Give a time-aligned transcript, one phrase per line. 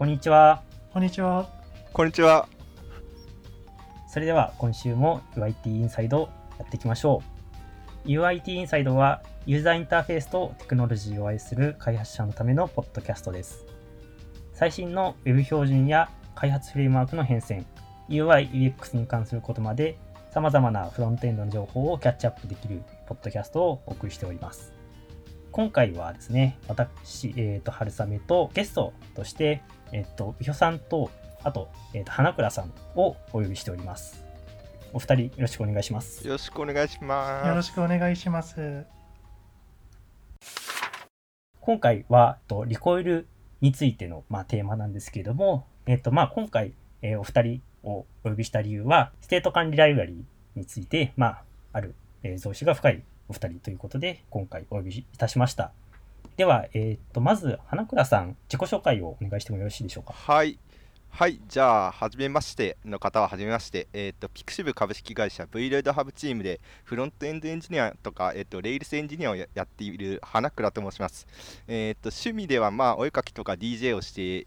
[0.00, 0.62] こんにちは。
[0.94, 1.46] こんにちは。
[1.92, 2.48] こんにちは。
[4.08, 7.22] それでは今週も UIT インサイドやっていきましょ
[8.06, 8.08] う。
[8.08, 13.66] UIT インサイドはユーザーインターフェースとテクノロジーを愛する開発者のためのポッドキャストです。
[14.54, 17.66] 最新の Web 標準や開発フレームワークの変遷、
[18.08, 19.98] UI、UX に関することまで
[20.32, 24.79] 様々なフロントエンドの情報をキャッチアップできるポッドキャストをお送りしております。
[25.52, 31.10] 今回はですね、私、えっ、と、春雨とゲストとして、えっ、と、うひょさんと、
[31.42, 34.24] あと、えっ、と、花倉さんをお呼びしております。
[34.92, 36.24] お二人よろしくお願いします。
[36.24, 37.48] よろしくお願いします。
[37.48, 38.84] よろしくお願いします。
[41.60, 43.26] 今回は、と Recoil
[43.60, 50.24] についての、まあ、テーマなんですけれども、えっ、と、まあ、今回、えーお二人をお呼びした理由は、ステート管理ライブラリ
[50.54, 55.70] について、まあ、ある、えー造詣が深いお二人ということで、今回お呼びいたしました。
[56.36, 60.12] では、えっ、と、まず、花倉さん、自己紹介をお願いしてもよろしいでしょうか？
[60.12, 60.58] はい。
[61.10, 61.40] はい。
[61.48, 63.86] じゃあ、はじめましての方ははじめまして。
[63.92, 71.28] えっ、と、ピクシブ株式会社 v ロイドハブチームで、フロントエンドエンジニアとか、えっ、と、 Rails エンジニアをややっている花倉と申します。
[71.68, 74.46] えっ、と、趣味では、まあ、お絵かきとか DJ をしてい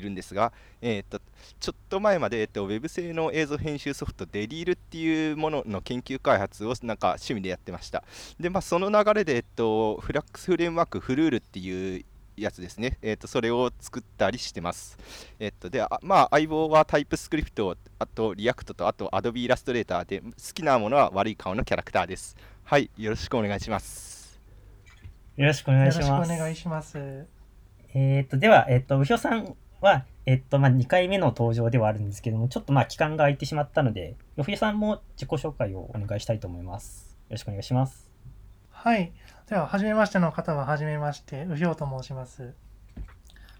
[0.00, 1.20] るんですが、えっ、と、
[1.60, 8.04] ちょっと前まで、えっ、と、ウェブ製の映像編集ソフト、 Delir っていうものの研究開発を、なんか、趣味でやってました。
[8.38, 12.04] で、まあ、その流れで、えっと、 Flux フレームワーク、 Fleur っていう
[12.36, 12.98] やつですね。
[13.02, 14.98] えっと、それを作ったりしてます。
[15.38, 22.36] えっと、で、あまあ、相棒は TypeScript、あと、 React と、あと、 Adobe Illustrator で、好きなものは悪い顔のキャラクターです。
[22.64, 24.38] はい、よろしくお願いします。
[25.36, 26.28] よろしくお願よろしくおいします。
[26.28, 27.26] 願いします。
[27.94, 29.56] えっ、と、では、えっ、と、うひょさん
[29.86, 37.16] は、えっ、と、まあ、2回目の登場ではあるんですけども、ちょっとまあ、期間が空いてしまったので、うひょさんも自己紹介をお願いしたいと思います。
[37.28, 38.10] よろしくお願いします。
[38.70, 39.12] はい。
[39.48, 42.54] では、はじめましての方ははじめまして、うひょうと申します。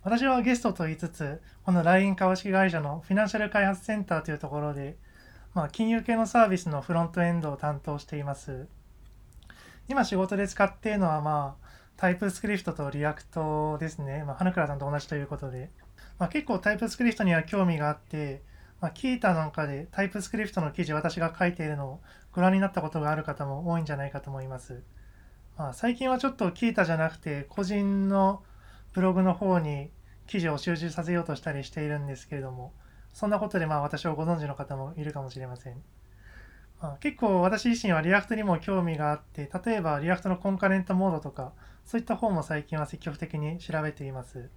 [0.02, 4.96] 私はゲストと言いつつ、この LINE 株式会社のフィナンシャル開発センターというところで、
[5.54, 8.66] まあ、金融系のサービスのフロントエンドを担当しています。
[9.88, 11.66] 今仕事で使っているのは、まあ、
[11.96, 14.24] TypeScript と React ですね。
[14.24, 15.70] まあ、花倉さんと同じということで。
[16.18, 18.42] まあ、結構 TypeScript には興味があって、
[18.80, 22.00] まあ、 Qiita なんかで TypeScript の記事私が書いているのを
[22.32, 24.82] ご覧になったことがある方も多いんじゃないかと思います。
[25.58, 28.42] まあ、最近はちょっと Qiita じゃなくて個人の
[28.92, 29.90] ブログの方に
[30.26, 32.72] 記事を集中させようとしたりしているんですけれども、
[33.12, 35.82] そんなことでまあ私をご存知の方もいるかもしれません。
[36.80, 41.52] まあ、結構私自身は React にも興味があって、例えば React の Concurrent Mode とか、
[41.86, 44.50] そういった方も最近は積極的に調べています。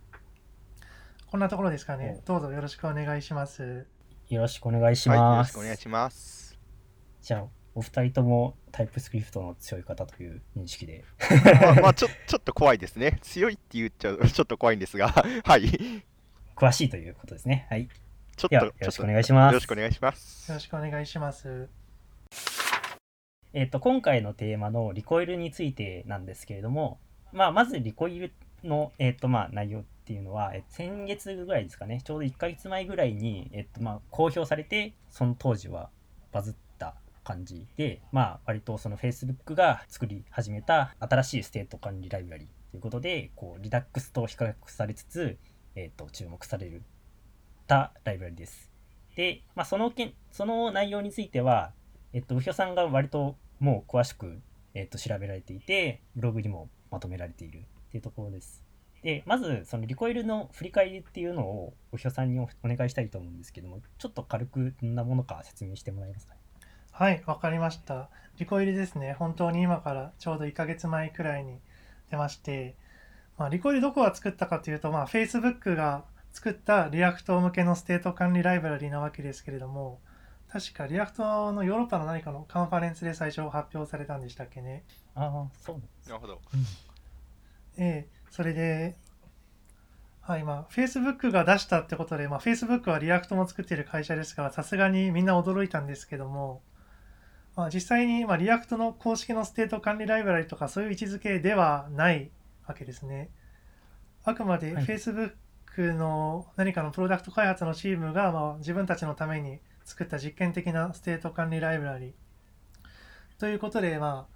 [1.31, 2.19] こんなところですかね。
[2.25, 3.85] どうぞよろしくお願いします。
[4.29, 5.51] よろしくお願いしはい、よろます。
[5.51, 6.57] しくお願いします。
[7.21, 7.45] じゃあ、
[7.75, 11.05] お二人とも TypeScript の強い方という認識で。
[11.61, 13.19] まあ、まあ、ちょ ちょっと怖いですね。
[13.21, 15.09] 強いって言っちゃう、 ちょっと怖いんですが、
[15.45, 16.03] はい。
[16.55, 17.67] 詳しいということですね。
[17.69, 17.87] はい。
[18.35, 19.53] ちょっと、よろしくお願いしまます。
[19.53, 20.49] よろしくお願いします。
[20.49, 21.69] よろしくお願いします。
[23.53, 26.99] えっ、と、今回のテーマの Recoil についてなんですけれども、
[27.31, 35.91] まあ、まず Recoil の、えっ、と、まあ、内容っていうのは、え先月ぐらいですかね、ちょうど1ヶ月前ぐらいに、えっ、と、まあ、公表されて、その当時は
[36.31, 45.37] バズった感じで、まあ、割とその Facebook が作り始めた新しいステート管理ライブラリということで、こう、 Redux と比較されつつ、
[45.75, 46.81] えっ、と、注目される
[47.67, 48.71] たライブラリです。
[49.15, 51.71] で、まあ、その件、その内容については、
[52.13, 54.41] えっと、うひょさんが割ともう詳しく、
[54.73, 58.68] えっと、調べられていて、ブログにもまとめられているっていうところです。
[59.03, 66.33] で、まず、そのリコイルの振り返りっていうのを、うひょさんにおお願いしたいと思うんですけども、ちょっと軽くどんなものか説明してもらえますか？
[66.33, 66.39] ね。
[66.91, 68.09] はい、わかりました。
[68.37, 69.13] リコイルですね。
[69.13, 71.59] 本当に今からちょうど1ヶ月前くらいに
[72.11, 72.75] 出まして、
[73.37, 80.01] まあ、 Recoil どこが作ったかというと、まあ、Facebook が作った React 向けのステート管理ライブラリなわけですけれども、
[80.51, 84.83] 確か React のヨーロッパの何かのカンファレンスで最初発表されたんでしたっけね。
[85.15, 86.09] ああ、そうなんです。
[86.09, 86.41] なるほど。
[87.77, 88.95] ええ、それで、
[90.21, 96.61] はい、まあ、Facebook が出したってことで、まあ、Facebook はリアクトも作っている会社ですから、さすがにみんな驚いたんですけども、
[97.55, 102.31] まあ、実際に、まあ、 React の公式のステート管理ライブラリとかそういう位置づけではない
[102.67, 103.31] わけですね。
[104.23, 105.33] あくまではい Facebook
[105.77, 112.13] の何かのプロダクト開発のチームが、まあ、自分たちのために作った実験的なステート管理ライブラリ
[113.39, 114.27] ということで、ま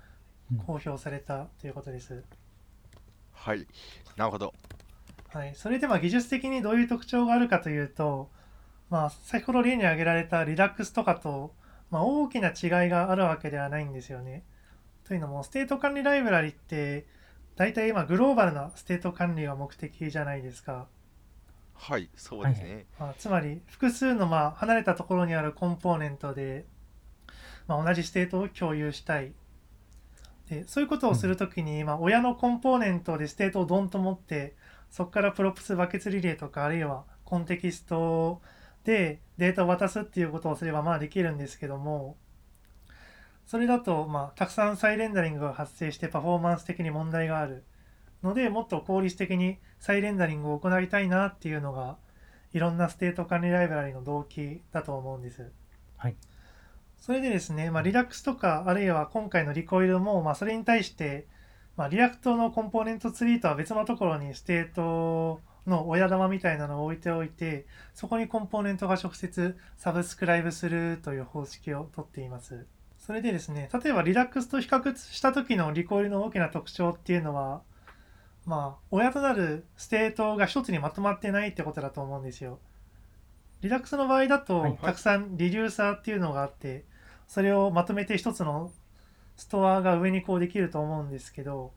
[0.51, 2.23] うんあ、公表されたということです。
[3.43, 3.67] はい。
[4.15, 4.53] なるほど。
[5.27, 8.29] はい、それでまあ技術的にどういう特徴があるかというと、
[8.89, 11.53] まあ、先ほど例に挙げられた Redux とかと、
[11.91, 14.43] まあ、大きな違いがあるわけではないんですよね。
[15.03, 17.05] というのも、ステート管理ライブラリって、
[17.57, 20.87] 大体今グローバルなステート管理が目的じゃないですか。
[21.75, 26.65] はいそうですね、まあ、つまり複数のまあ離れたところにあるコンポーネントで、
[27.67, 29.33] まあ、同じステートを共有したい
[30.53, 34.55] でそういうことをするときに、まあ、親のコンポーネントでステートをドンと持って
[34.91, 38.41] そこから props バケツリレーとかあるいはコンテキスト
[38.83, 42.17] でデータを渡すっていうことをすればまあできるんですけども
[43.45, 47.63] それだとまあたくさん再レンダリングが発生してパフォーマンス的に問題がある
[48.21, 51.97] のでもっと効率的に再レンダリングを行いたいなっていうのが
[52.53, 55.51] いろんなステート管理ライブラリの動機だと思うんです。
[55.97, 56.15] はい。
[57.05, 61.27] それでですね、まあ、 Redux とかあるいは今回の Recoil も、まあ、それに対して、
[61.75, 72.65] まあ、 React のコンポーネントツリーとは別のところにステートの親玉みたいなのを置いておいてそこにコンポーネントが直接 subscribe するという方式をとっています。
[72.99, 77.63] それでですね、例えば Redux と比較した時の Recoil の大きな特徴っていうのは、
[78.45, 82.59] まあ、親となるステートが一つにまとまってないってことだと思うんですよ。
[83.59, 86.85] Redux の場合だと、たくさん reducer っていうのがあって、
[87.33, 88.71] それをまとめて一つの
[89.37, 91.73] ストアが上にこうできると思うんですけど、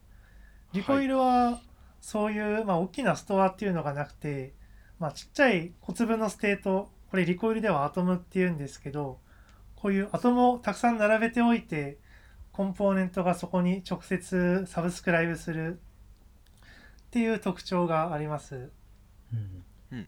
[0.74, 1.62] Recoil は
[2.02, 4.52] そういう、まあ、大きなストアっていうのがなくて、
[4.98, 9.18] まあ、ちっちゃい小粒のステート、これ Recoil では atom っていうんですけど、
[9.76, 11.96] こういう atom をたくさん並べておいて、
[12.52, 15.80] コンポーネントがそこに直接 subscribe する
[17.06, 18.70] っていう特徴があります。
[19.90, 20.06] うん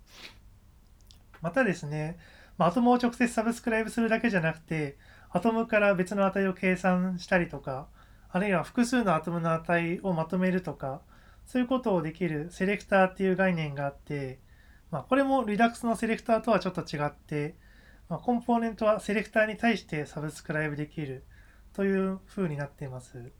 [1.40, 2.18] またですね、
[2.58, 4.98] まあ、アトムを直接サブスクライブするだけじゃなくて、
[5.30, 7.88] アトムから別の値を計算したりとか、
[8.30, 11.00] あるいは複数のアトムの値をまとめるとか、
[11.46, 14.38] そういうことをできるセレクターっていう概念があって、
[14.90, 17.54] まあ、これも Redux のセレクターとはちょっと違って、
[18.08, 21.24] まあ、コンポーネントはセレクターに対してサブスクライブできる
[21.74, 23.32] という風になっています。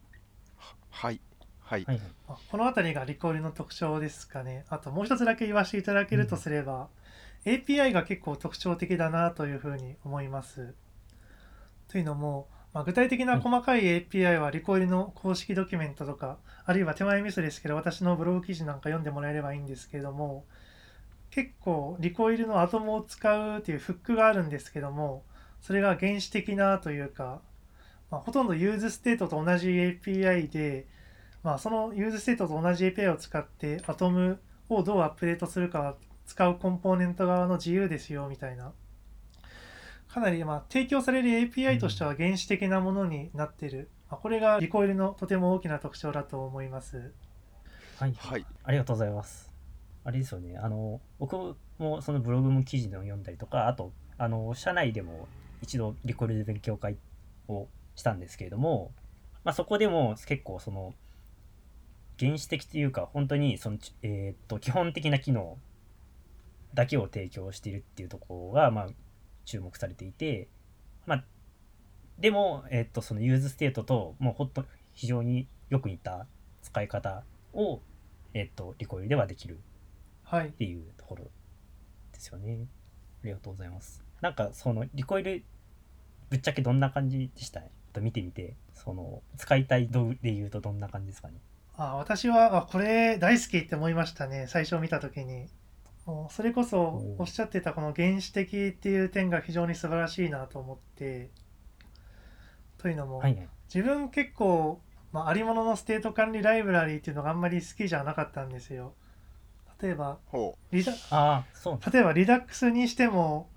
[0.88, 4.64] はいはいまあこの辺りがリコールの特徴ですかね。
[4.70, 6.88] あともう一つだけ言わせていただけるとすれば、
[7.44, 10.75] API が結構特徴的だなというふうに思います。
[11.88, 20.44] というのも、まあ、具体的な細かい API は Recoil の公式ドキュメントとか、あるいは手前味噌ですけど、私のブログ記事なんか読んでもらえればいいんですけれども、
[21.31, 25.25] 結構 Recoil の atom を使うっていうフックがあるんですけども、
[25.61, 27.40] それが原始的なというか、
[28.11, 30.87] まあ、ほとんど useState と同じ API で、
[31.43, 35.96] まあ、その useState と同じ API を使って atomをどうアップデートするかは
[36.26, 38.73] 使うコンポーネント側の自由ですよみたいな
[40.08, 47.12] かなりまあ提供される API としては原始的なものになっている、まあ、これがリコイルのとても大きな特徴だと思います。
[47.99, 48.14] はい。
[48.16, 48.46] はい。
[48.64, 49.52] ありがとうございます。
[50.05, 55.28] あれですよね、あの、僕もそのブログも記事でも読んだりとか、あと、あの、社内でも
[55.60, 56.96] 一度リコイルで勉強会
[57.49, 58.93] をしたんですけれども、
[59.44, 60.94] まあ、そこでも結構その、
[62.19, 65.58] 原始的というか、本当にその、えーっと、基本的な機能
[66.72, 68.88] だけを提供しているっていうところが、まあ、
[69.49, 70.49] 注目されていて、
[71.06, 71.25] まあ、
[72.19, 76.27] でも、えーっと、その useState と、もうほんと非常によく似た
[76.61, 77.25] 使い方
[77.55, 77.81] を、
[78.35, 79.59] えーっと、 Recoil ではできる
[80.23, 81.25] はいっていうところ
[82.12, 82.67] ですよね。
[83.23, 84.05] ありがとうございます。
[84.21, 85.43] なんかその Recoil
[86.29, 87.62] ぶっちゃけどんな感じでした？
[87.94, 91.41] と見てみてその使いたい度で言うとどんな感じですかね？
[91.75, 95.47] あ私はあこれ大好きって思いましたね最初見た時に
[96.31, 101.29] それこそおっしゃってたこの原始的っていう点が非常に素晴らしいなと思って。
[102.79, 103.48] というのも、はいはい。
[103.72, 104.81] 自分結構、
[105.12, 108.94] まあ、ありもののステート管理ライブラリーっていうのがあんまり好きじゃなかったんですよ。
[109.82, 113.48] 例えばほ Redux ああそう例えば Redux にしても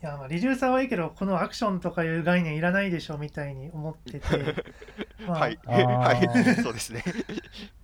[0.00, 4.36] いやまあリデューサーはいいけどこのアクションとかいう概念いらないでしょみたいに思ってて。
[4.36, 4.54] う
[5.26, 5.58] まあはい。
[5.64, 6.54] はい。
[6.62, 7.02] そうですね。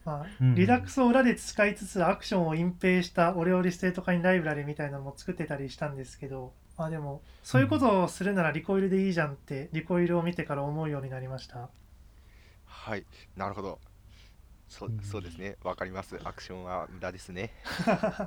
[0.04, 0.54] まあうん。
[0.54, 11.68] リダックスを裏で使いつつアクションを隠蔽したオレオリステート管理ライブラリみたいなのも作ってたりしたんですけどまあでもそういうことをするならリコイルでいいじゃんってリコイルを見てから思うようになりました。
[12.64, 13.04] はい。
[13.36, 13.80] なるほど。
[14.68, 15.00] そうん。
[15.00, 15.56] そうですね。
[15.62, 16.18] わかります。
[16.24, 17.52] アクションは無駄ですね。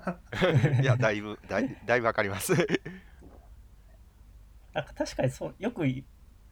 [0.81, 2.53] いやだいぶだいだいぶわかります
[4.73, 5.83] なんか確かにそうよく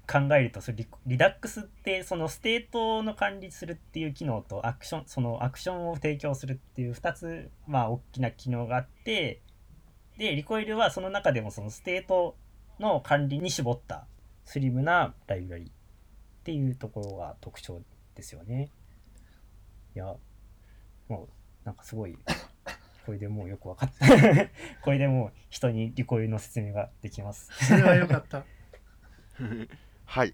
[0.08, 9.42] 考えるとそれリ Redux ってそのステートの管理するっていう機能とアクションそのアクションを提供するっていう2つまあ大きな機能があって
[10.18, 12.36] で Recoil はその中でもそのステート
[12.80, 14.06] の管理に絞った
[14.46, 15.68] スリムなライブラリっ
[16.44, 17.82] ていうところが特徴
[18.14, 18.70] ですよね。
[19.96, 20.16] いや
[21.10, 21.28] も
[21.64, 22.18] うなんかすごい
[23.06, 24.08] これでもうよく分かった
[24.82, 27.52] これでもう人に Recoil の説明ができます。
[27.66, 28.46] それは良かった
[30.06, 30.34] はい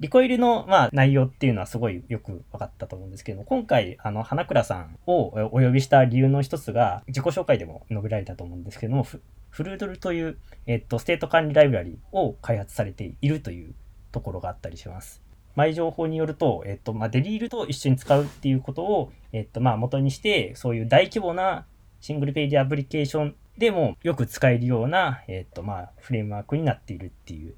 [0.00, 13.74] Recoil の、まあ、内容っていうのはすごいよく分かったと思うんですけども、今回、あの、花倉さんをお呼びした理由の一つが、自己紹介でも述べられたと思うんですけども、フフルードルという、えっと、ステート管理ライブラリを開発されているという
[14.10, 15.22] ところがあったりします。
[15.54, 21.66] 前情報によると、えっと、まあ、デリールと一緒に使うっていうことを、えっと、まあ、元にして、そういう大規模な
[22.00, 27.54] シングルページアプリケーションでもよく使えるような、えっと、まあ、フレームワークになっているっていう、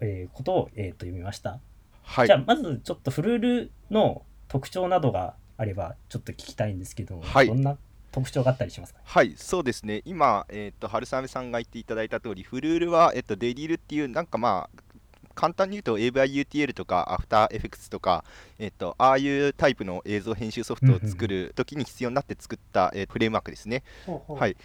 [0.00, 1.60] えー、ことを、えっと、読みました。
[2.02, 2.26] はい。
[2.26, 7.76] じゃあ、まずちょっとフルールの特徴などがあれば、ちょっと聞きたいんですけど、はい、どんな
[8.10, 10.02] 特徴があったりしますか、はい、そうですね。
[10.04, 14.82] 今、えっ、ー、と、春雨さんが言っていただいた通り、フルールは、えっ、ー、と、デリールっていう、なんかまあ、
[15.38, 18.24] 簡単に言うと AVIUTL とか AfterEffects とか、
[18.58, 23.84] えっと、ああいうタイプの映像編集ソフトを作るときに必要になって作った、えフレームワークですね。
[24.28, 24.56] はい、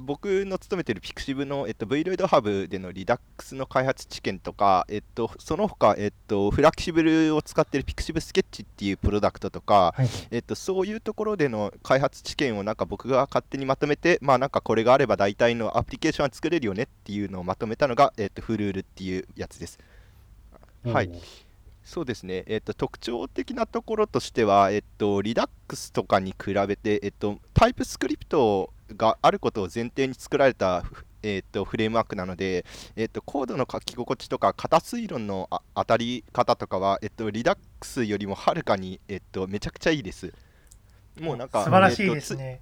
[0.00, 19.78] 僕の勤めてる Pixiv の、えっと、Vroid Hub での Redux の開発知見とか、えっと、その他、えっと、フラキシブルを使ってる Pixiv Sketch っていうプロダクトとか、はい、えっと、そういうところでの開発知見をなんか僕が勝手にまとめて、まあなんかこれがあれば大体のアプリケーションは作れるよねっていうのをまとめたのが、えっと、フルールっていうやつです。
[20.84, 21.10] はい。
[21.82, 30.84] そうですね、えっと、特徴的なところとしては、えっと、リダックスとかに比べて、えっと、タイプスクリプトがあることを前提に作られた、
[31.22, 32.64] えー、とフレームワークなので、
[32.96, 40.32] えー、とコードの書き心地とか型推論の当たり方とかは、えー、とリダックスよりもはるかに、えー、とめちゃくちゃいいです。
[41.18, 42.60] もうなんか素晴らしいですね。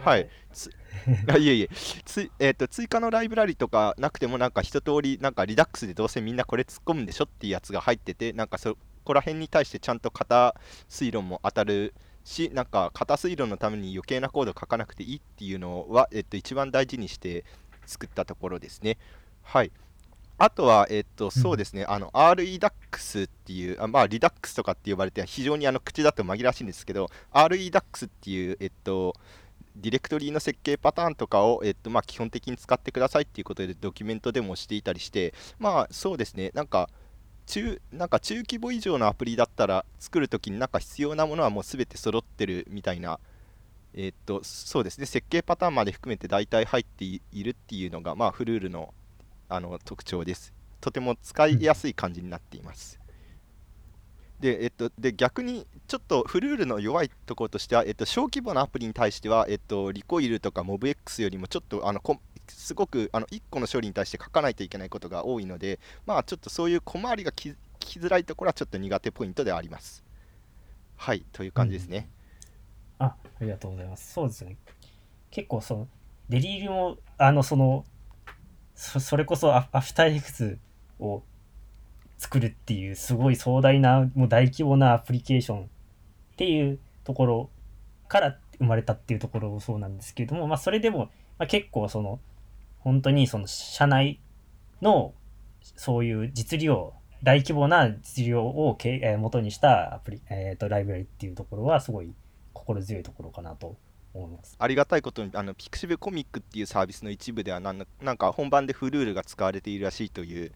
[0.00, 0.28] はい。
[1.28, 1.68] あいえいえ
[2.04, 10.56] つ、えーと、追加のライブラリとかなくてもなんか一通りなんかリダックスでどうせみんなこれ突っ込むんでしょっていうやつが入っててなんかそこら辺に対してちゃんと型
[10.88, 11.94] 推論も当たる
[12.24, 17.44] しなんか型推論のために余計なコード書かなくていいっていうのは、えっと、一番大事にして
[17.86, 18.98] 作ったところですね。
[19.42, 19.72] はい。
[20.40, 29.16] あとは、えっと、そうですね、あの、REDAX っていう、あまあ、リダックスとかって呼ばれて、非常にあの口だと紛らわしいんですけど、REDAX っていう、えっと、
[29.80, 36.90] ディレクトリの設計パターンとかを、えっとまあ、基本的に使ってくださいっていうことでドキュメントでもしていたりして、まあそうですね、なんか
[37.46, 43.18] 中なんか中規模以上のアプリだったら作るときになんか必要なものはもうすべて揃ってるみたいな、
[43.94, 48.92] え、っとそうですね設計パターンまで含めて大体入っているっていうのが、まあ、フルールの
[49.48, 50.52] あの特徴です。
[50.80, 53.00] とても使いやすい感じになっています。
[54.40, 62.18] で、えっと、で逆にちょっとフルールの弱いところとしては、えっと、小規模なアプリに対しては、えっと、リコイルとか MobX よりもちょっとあのこ
[62.48, 70.04] すごくあの1個の処理に対して書かないといけないことが多いので、まあ、ちょっとそういう小回りがききづらいところはちょっと苦手ポイントではあります。
[70.96, 72.08] はい、という感じですね。
[73.00, 74.12] うん、あ、ありがとうございます。
[74.12, 74.56] そうですね。
[75.30, 75.88] 結構その、
[76.28, 77.84] デリールも、あの、その、
[78.74, 80.58] そそれこそアアフターエフェクツ
[81.00, 81.22] を
[82.18, 85.66] 作るっていうすごい壮大なもう大規模なアプリケーションっ
[86.36, 87.50] ていうところ
[88.08, 92.18] から生まれたっていうところもそうなんですけれども、まあ、それでも、ま、結構その
[92.80, 94.20] 本当にその社内
[94.82, 95.14] の
[95.76, 102.12] そういう実量、大規模な実量をけ、えー、元にしたアプリ、えーと、ライブラリっていうところはすごい
[102.52, 103.76] 心強いところかなと
[104.14, 104.56] 思います。
[104.58, 110.52] ありがたいことにあのピクシブコミックっていうサービスの一部ではなんなんか本番でフルールが使われているらしいという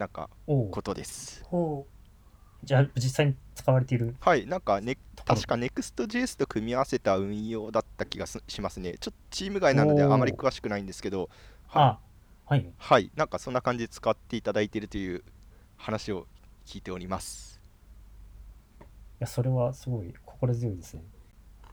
[0.00, 1.44] なんかことです。
[2.64, 4.16] じゃあ実際に使われている？
[4.18, 8.96] はいなんか、ね、確か Next.js と組み合わせた運用だった気がしますね。
[8.98, 11.28] ちょっとチーム外なのであまり詳しくないんですけど。
[11.66, 11.98] は
[12.46, 15.22] はい、はい、なんかそんな感じで使っていただいているという
[15.76, 16.26] 話を
[16.66, 17.60] 聞いております。
[18.80, 18.84] い
[19.20, 21.02] やそれはすごい心強いですね。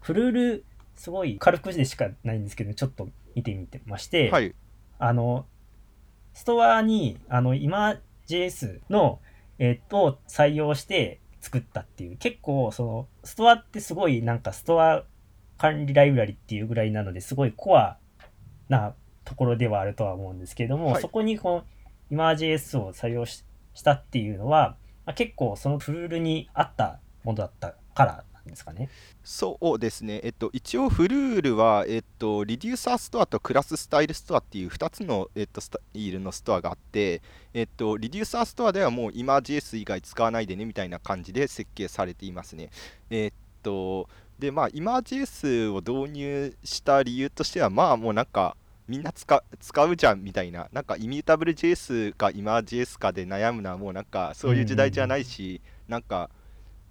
[0.02, 0.66] フルール
[0.96, 4.54] すごい軽くでしかないんですけどちょっと見てみてまして、はい、
[5.00, 5.46] あの
[6.34, 9.20] ストアにあの今 JS の
[9.60, 15.04] えっ、と、採用して作ったっていう、結構、その、ストアってすごいなんかストア
[15.58, 17.98] 管理ライブラリっていうぐらいなので、すごいコア
[18.70, 18.94] な
[19.24, 21.64] ところではあるとは思うんですけれども、はい、そこにこ
[22.12, 23.44] の ImAJS を採用し
[23.84, 28.90] たっていうのは、まあ、結構その Fleur に合ったものだったからですかね。
[29.24, 37.22] そうですね、えっと、一応、 Fleur は、えっと、 reducer ストアとクラススタイルストアっていう2つの、えっと、スタイルのストアがあって、
[37.54, 42.70] えっと、リデューサーストアではもう今 JS 以外使わないでねみたいな感じで設計されていますね。
[43.10, 44.08] えっと、
[44.40, 48.56] で、まあ、今 JS を導入した理由としては、まあ、もうなんか、
[48.88, 56.30] みんな使使うじゃんみたいな、なんかイミュータブル JS か今 JS かで悩むのはもうなんかそういう時代じゃないし、なんか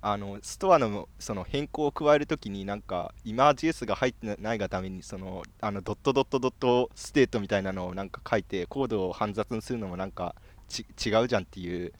[0.08, 10.36] あのストアのその変更を加えるときになんか今 JS が入ってないがためにそのあのドットドットドットステートみたいなのをなんか書いてコードを煩雑にするのもなんか
[10.70, 11.92] 違うじゃんっていう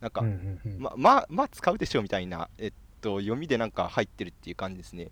[0.00, 5.08] なんか、うんうんうんままあまあ使うでしょうみたいな、えっと、読みでなんか入ってるっていう感じですね。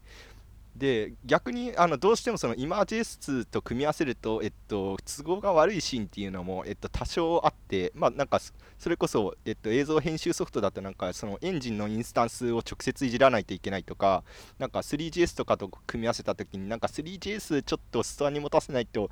[0.79, 8.41] で逆にあのどうしてもそのイマージ S2 と組み合わせると、えっと、都合が悪いシーンっていうのも、えっと、多少あって、まあ、なんか
[8.79, 14.23] それこそ、えっと、映像編集ソフトだとなんかそのエンジンのインスタンスを直接いじらないといけないとか
[14.59, 19.11] なんか 3GS とかと組み合わせた時になんか 3GS ちょっとストアに持たせないと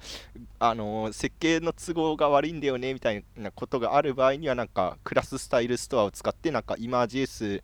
[0.60, 7.62] あの設計の都合が悪いんだよねみたいなことがある場合にはなんかクラススタイルストアを使ってなんかイマージ S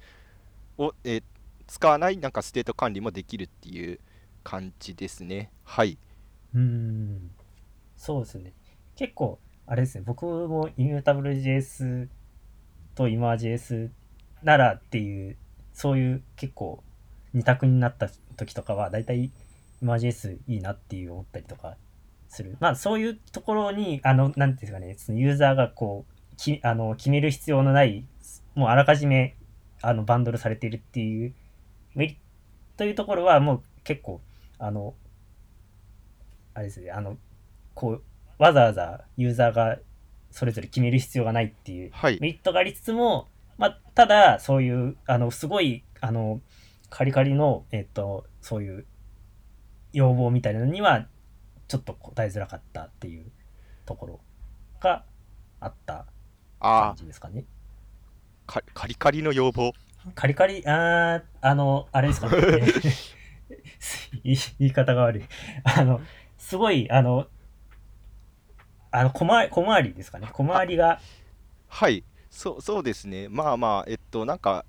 [0.77, 1.23] を、えー
[1.73, 3.99] 使わないなんかステート管理もできるっていう
[4.45, 5.51] 感じですね。
[5.65, 5.97] はい。
[6.55, 7.31] うん
[7.97, 8.53] そうですね。
[8.95, 12.09] 結構、あれですね、僕も Immutable.js
[12.95, 13.89] と Immerjs
[14.43, 15.39] ならっていう、
[15.73, 16.85] そういう結構
[17.33, 19.31] 二択になった時とかは、だいたい
[19.83, 21.79] Immerjs いいなっていう思ったりとか
[22.29, 22.59] する。
[22.61, 28.05] まあそういうところに、あの、なんていうんですかね、そのユーザーがこう、きあの決める必要のない、
[28.55, 29.37] もうあらかじめ
[29.81, 31.33] あのバンドルされているっていう
[32.77, 34.21] というところはもう結構、
[34.59, 34.95] あの、
[36.55, 37.17] あれですね、あの、
[37.75, 38.03] こう、
[38.39, 39.79] わざわざユーザーが
[40.31, 42.19] それぞれ決める必要がないっていうはい。
[42.21, 46.41] メリットがありつつも、まあ、ただ、そういう、あの、すごい、あの、
[46.91, 48.87] カリカリの、えっと、そういう
[49.93, 51.07] 要望みたいなのには、
[51.69, 53.31] ちょっと答えづらかったっていう
[53.87, 54.21] ところ
[54.81, 55.05] が
[55.61, 56.07] あった
[56.61, 57.45] 感あじですかね。
[58.47, 59.73] カリカリの要望。
[60.15, 62.29] カリカリ、あー、あの、あれですか？
[62.35, 62.63] ね。
[64.59, 65.23] 言い方が悪い。
[65.65, 66.01] あの、
[66.39, 67.27] すごい、あの、
[68.91, 70.29] あの、小回小回りですかね？
[70.33, 71.01] 小回りが、
[71.69, 72.05] はい。
[72.31, 73.29] そうそうですね。
[73.29, 74.65] まあまあ、えっと、なんか、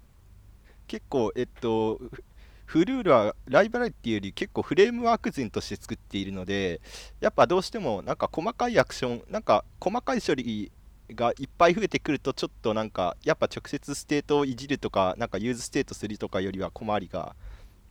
[0.87, 2.23] 結構、えっと、フ
[2.65, 6.81] Fleur はライブラリっていうより結構フレームワーク然として作っているので、
[7.19, 10.71] やっぱどうしてもなんか細かいアクション、なんか細かい処理
[11.13, 17.35] がいっぱい増えてくると、ちょっとなんか、やっぱ直接ステートをいじるとか、なんか useState するとかよりは小回りが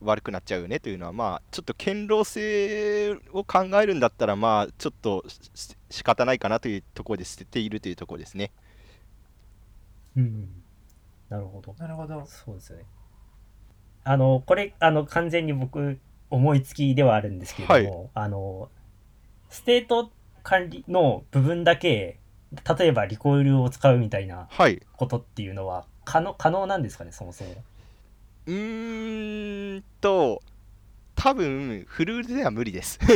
[0.00, 8.50] 悪くなっちゃうよねというのは、まあ、ちょっと堅牢性を考えるんだったら、まあ、ちょっとし仕方ないかなというところで捨てているというところですね。
[10.16, 10.48] うん。
[11.28, 11.74] なるほど。
[11.78, 12.24] なるほど。
[12.26, 12.84] そうですね。
[14.04, 15.98] あの、これ、あの、完全に僕、
[16.30, 18.70] 思いつきではあるんですけれども、あの、
[19.50, 20.10] ステート
[20.42, 22.18] 管理の部分だけ、
[22.78, 24.82] 例えば Recoil を使うみたいなはい。
[24.96, 27.50] ことっていうのは可能可能なんですかね、そもそも。
[28.46, 30.42] うーんと、
[31.14, 32.98] 多分 Fleur では無理です。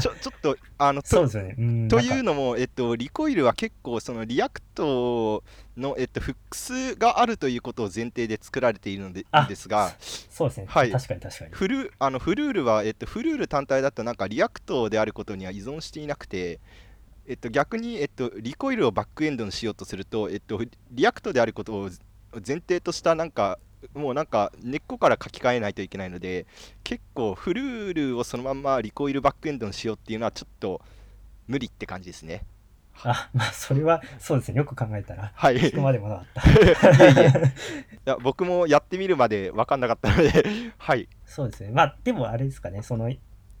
[0.00, 1.54] ちょちょっと、あの、とそうですよね。
[1.56, 5.44] うんというのも、えっと、 Recoil は結構、その React
[5.76, 10.66] の、えっと、 hooks があるということを前提で作られているのであですが、そうですね。
[10.68, 11.50] はい確かに確かに。
[11.52, 16.58] フルあの Fleur は、えっと、 Fleur 単体だとなんか React であることには依存していなくて、
[17.28, 20.60] えっと、逆に、えっと、 Recoil をバックエンドにしようとすると、えっと、
[20.92, 21.90] React であることを
[22.46, 23.58] 前提としたなんか
[23.94, 26.46] もうなんか根っこから書き換えないといけないので
[26.82, 30.80] 結構 Fleur をそのまんま Recoil バックエンドにしようっていうのはちょっと
[31.46, 32.44] 無理って感じですね。
[33.04, 34.56] あ、まあ、それは、そうですね。
[34.56, 35.56] よく考えたら、はい。
[35.56, 36.42] い聞くまでもなかった。
[37.20, 40.44] えい や僕もやってみるまで分かんなかったので、
[40.78, 41.06] はい。
[41.26, 41.70] そうですね。
[41.72, 43.12] まあ、でもあれですかね、その、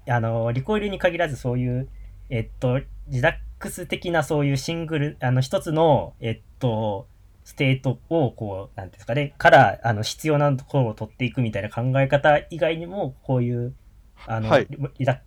[0.08, 1.88] あの、 Recoil に限らずそういう、
[2.30, 7.08] えっと、 Redux 的なそういうシングル、あの、一つの、えっと、
[7.44, 13.74] ステートを、こう、なんですかね、から、あの、必要なところを取っていくみたいな考え方以外にも、こういう、
[14.26, 14.68] あの、はい。
[14.98, 15.22] リダ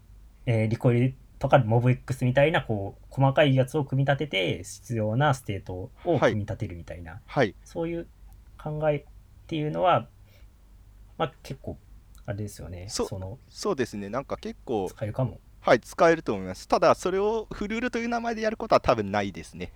[0.46, 7.56] えー Recoil とか MobX みたいな、こう、細かいやつを組み立てて、必要なステートをはい組み立てるみたいな、はい。
[7.63, 8.08] そういう
[8.62, 9.04] 考えっ
[9.48, 10.08] ていうのは、
[11.18, 11.78] まあ結構、
[12.26, 12.88] あれですよね。
[12.89, 14.10] そその、そうですね。
[14.10, 15.39] なんか結構、使えるかも。
[15.62, 16.67] はい、使えると思います。
[16.67, 19.74] ただ、それを Fleur という名前でやることは多分ないですね。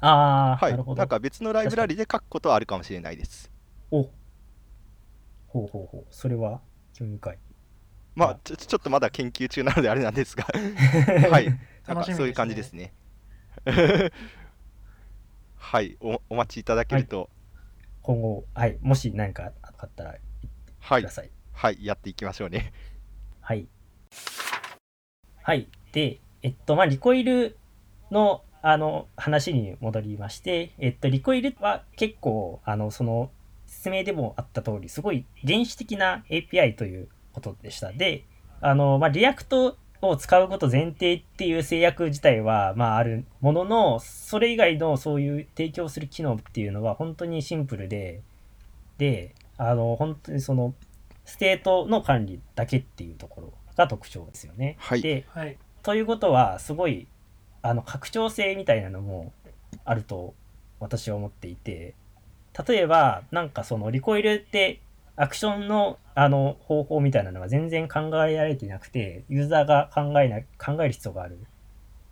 [0.00, 0.70] ああ、はい。
[0.72, 0.98] なるほど。
[0.98, 3.50] なんか別のライブラリで書くことはあるかもしれないです。
[3.90, 4.02] お
[5.48, 6.06] ほうほうほう。
[6.10, 6.60] それは
[6.92, 7.38] 興味深い。
[8.14, 10.46] まあ、ちょちょっとまだ研究中なのであれなんですが、
[11.30, 11.46] はい。
[11.86, 12.94] なんかそういう感じですね。
[15.56, 17.28] はいお、お待ちいただけると、
[18.02, 18.78] 今後、はい。
[18.80, 20.14] もし何かあったら
[20.78, 21.30] はい、ください。
[21.52, 22.72] はい、やっていきましょうね。
[23.40, 23.66] はい。
[25.46, 25.68] はい。
[25.92, 27.56] で、えっと、まあ、リコイル
[28.10, 33.30] の、あの、話に戻りまして、えっと、リコイルは結構、あの、その、
[33.64, 37.92] 説明でもあった通り、すごい原始的な API ということでした。
[37.92, 38.24] で、
[38.60, 48.20] あの、まあ、 React を使うこと前提っていう制約自体は、まあ、あるものの、それ以外のそういう提供する機能っていうのは本当にシンプルで、
[48.98, 50.74] で、あの、本当にその、
[51.24, 54.76] ステートの管理だけっていうところが特徴ですよね。
[54.78, 55.56] はいで、はい。
[55.82, 57.06] ということは、すごい、
[57.62, 59.32] あの、拡張性みたいなのも
[59.84, 60.34] あると
[60.80, 61.94] 私は思っていて、
[62.66, 64.80] 例えば、なんかそのリコイルって
[65.16, 71.38] アクションのあの方法みたいなのが全然考えられていなくて、ユーザーが考えな考える必要がある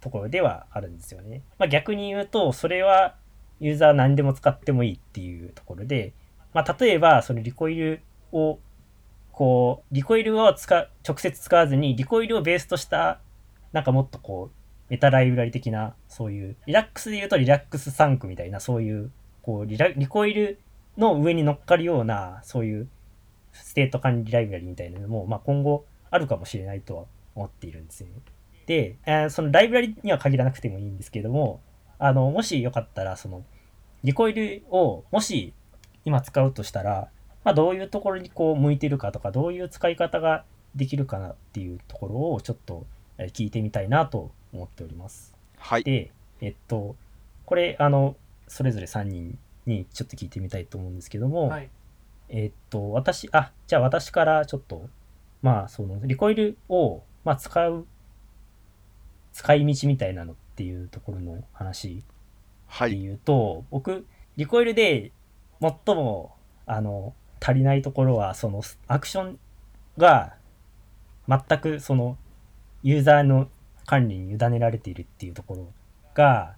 [0.01, 1.43] ところではあるんですよね。
[1.59, 3.15] まあ、逆に言うと、それは
[3.61, 6.13] ユーザー何でも使ってもいいっていうところで、
[6.53, 8.01] まあ、例えば、そのリコイル
[8.33, 8.59] を、
[9.35, 13.21] こう、リコイルを使直接使わずに、リコイルをベースとした、
[13.73, 14.57] なんかもっとこう、
[14.89, 19.11] メタライブラリ的な、そういう、 Redux で言うと Redux Thunk みたいな、そういう、
[19.43, 20.61] こうリラ、 Recoil
[20.97, 22.89] の上に乗っかるような、そういう、
[23.53, 28.11] ステート管理ライブラリみたいなのも、まあ、今後あるかもしれないとは思っているんですね。
[28.67, 31.61] で、えー、そのライブラリには限らなくてもいいんですけども、
[31.99, 33.45] あの、もしよかったら、その、
[34.05, 35.55] Recoil をもし
[36.05, 37.09] 今使うとしたら、
[37.45, 42.87] まあ、どういうところにこう向いてるかとか、どういう使い方ができるかなっていうところをちょっと
[43.19, 45.35] 聞いてみたいなと思っております。
[45.59, 45.85] はい。
[45.85, 46.97] で、えっと、
[47.45, 48.17] これ、あの、
[48.49, 51.71] それぞれ3人にちょっと聞いてみたいと思うんですけども、はい、
[52.29, 54.89] えっと、私、あ、じゃあ私からちょっと、
[55.43, 57.87] まあ、その、リコイルを、まあ、使う、
[59.33, 62.03] 使い道みたいなのっていうところの話
[62.81, 65.13] で言うと、はい、僕、リコイルで
[65.61, 66.35] 最も、
[66.67, 69.39] あの、足りないところは、その、アクション
[69.99, 70.35] が、
[71.29, 72.17] 全く、その、
[72.83, 73.49] ユーザーの
[73.85, 75.73] 管理に委ねられているっていうところ
[76.15, 76.57] が、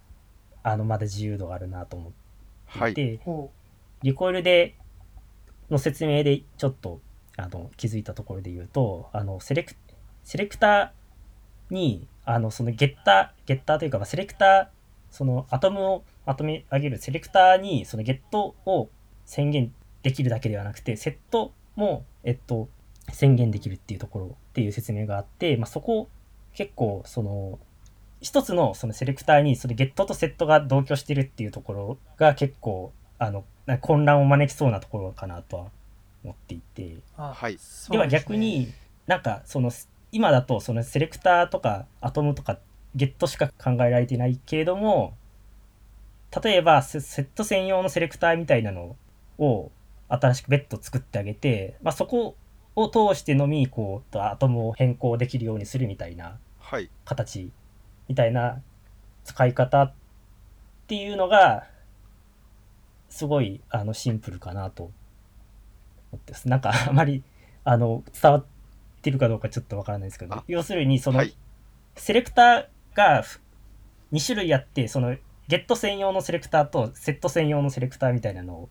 [0.63, 3.51] あの、まだ自由度があるなと思っていて、はい、
[4.03, 4.77] リコイルで、
[5.71, 7.01] の説明でちょっと、
[7.37, 9.75] あの、気づいたところで言うと、あの、セレク、
[10.23, 14.69] セレクターに、あの、そのゲッター、ゲッターというか、セレクター、
[15.11, 18.89] そのアトムをまとめ上げるセレクターに、そのゲットを
[19.25, 19.73] 宣言
[20.07, 22.69] できるだけではなくて、セットも、えっと、
[23.13, 26.09] 宣言できるっていうところっていう説明があって、まあ、そこ
[26.55, 27.59] 結構その
[28.21, 33.45] 一つのそのセレクターにそれゲットとセットが同居してるっていうところが結構あの
[33.81, 35.67] 混乱を招きそうなところかなとは
[36.23, 37.59] 思っていて、はい、
[37.91, 38.73] では逆に
[39.09, 39.73] なんかその
[40.13, 42.59] 今だとそのセレクターとかアトムとか
[42.95, 45.15] ゲットしか考えられてないけれども
[46.43, 48.95] 例えばセット専用のセレクターみたいなの
[49.39, 49.73] を
[50.09, 52.37] 新しく別途作ってあげて、まあ、そこ
[52.75, 56.39] を通してのみこうアトムを変更できるようにするみたいな
[57.05, 57.51] 形
[58.09, 58.63] みたいな
[59.25, 59.93] 使い方っ
[60.87, 61.67] ていうのが
[63.09, 64.93] すごいあのシンプルかなと思
[66.17, 66.49] ってます。
[66.49, 67.25] なんかあまり
[67.65, 68.45] あの伝わっ
[69.03, 71.37] てるかどうかちょっとわからないですけど要するにその、はい、
[71.97, 73.25] セレクターが
[74.13, 75.17] 2種類あってその
[75.49, 78.69] ゲット専用のセレクターとセット専用のセレクターみたいなのを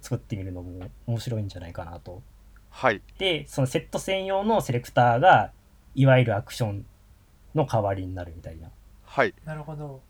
[0.00, 2.22] 作ってみるのも面白いんじゃないかなと。
[2.70, 3.02] はい。
[3.18, 5.52] で、そのセット専用のセレクターが
[5.94, 6.86] いわゆるアクション
[7.54, 8.70] の代わりになるみたいな。
[9.04, 9.34] はい。
[9.44, 10.00] なるほど。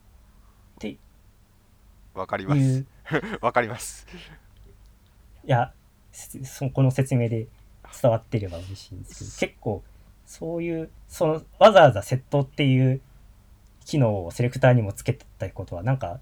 [0.76, 0.96] って
[2.14, 2.84] わかります。
[3.40, 4.06] わかります。
[5.44, 5.72] いや、
[6.12, 7.48] そこの説明で
[8.00, 9.82] 伝わってれば嬉しいんですけど、結構
[10.24, 13.00] そういう、そのわざわざセットっていう
[13.84, 16.20] 機能をセレクターにもつけてたことはなんか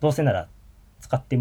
[0.00, 0.48] どうせなら
[1.00, 1.36] 使って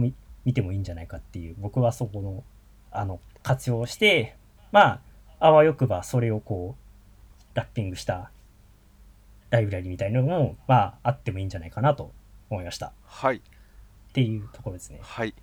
[0.47, 2.45] みてもいいんじゃないかっていう僕はそこの
[2.89, 4.37] あの活用して
[4.71, 5.01] まあ
[5.39, 8.31] あわよくばそれをこうラッピングした
[9.49, 12.13] ライブラリみたいなのもまああってもいいんじゃないかなと
[12.49, 12.93] 思いました。
[13.03, 13.37] はい。
[13.37, 13.41] っ
[14.13, 14.99] ていうところですね。
[15.03, 15.35] はい。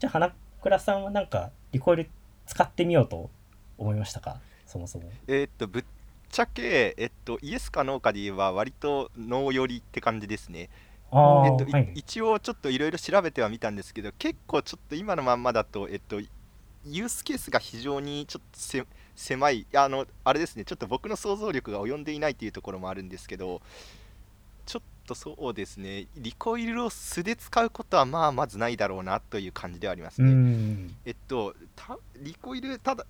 [0.00, 2.10] じゃあ花倉さんはなんかリコイル
[2.44, 3.30] 使ってみようと
[3.78, 4.40] 思いましたか？
[4.66, 5.12] そもそも。
[5.28, 5.84] えー、っとぶっ
[6.28, 10.70] ちゃけ、えっと、イエスかノーかで言えば割とノー寄りって感じですね。
[11.10, 16.20] えっと、はい、一応ちょっといろいろ調べてはみたんですけど結構ちょっと今のまんまだと、えっと、
[16.84, 23.62] ユースケースが非常にちょっと狭いあのあれですねちょっと僕の想像力が及んでいないというところもあるんですけど
[24.66, 30.94] ちょっとそうですねリコイルを素で使うことはまあまずないだろうなという感じではありますね。
[31.06, 31.54] えっと
[32.16, 33.06] リコイルただ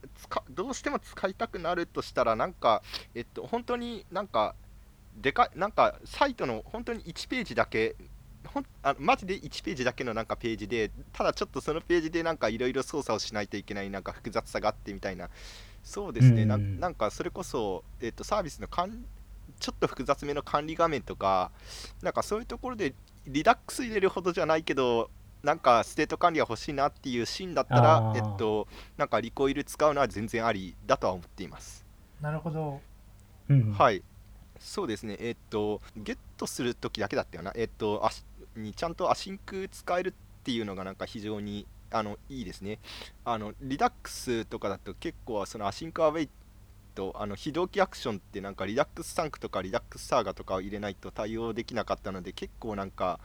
[0.51, 2.83] どうしても使いたくなるとしたらなんか
[3.15, 4.55] えっと本当になんか
[5.17, 7.97] でかなんかサイトの本当に1ページだけ
[8.47, 15.29] ほんあマジで1ページだけのなんかページでただちょっとそのページでなんかいろいろ操作をしないといけないなんか複雑さがあってみたいな
[15.83, 21.51] そうですね、ななんかそれこそ、えっと、サービスのちょっと複雑めの管理画面とか、
[22.03, 22.95] なんかそういうところで
[23.27, 25.11] Redux 入れるほどじゃないけど、
[25.43, 28.69] なんかステート管理が欲しいなっていうシーンだったら、えっと、
[28.99, 31.87] なんか Recoil 使うのは全然ありだとは思っています。
[32.21, 32.81] なるほど。
[33.49, 34.03] うん、はい。
[34.59, 38.11] そうですね、えっと、ゲットするときだけだったよな、えっと、あ
[38.57, 42.79] にちゃんと async 使えるっていうのがなんか非常にあのいいですね。
[43.25, 46.29] あのリダックスとかだと結構そのアシンクアウェイ
[46.95, 53.21] とあの非同期アクションってなんかリダックスサンクとかリダックスサーガとかを入れないと対応できなかったので結構なんか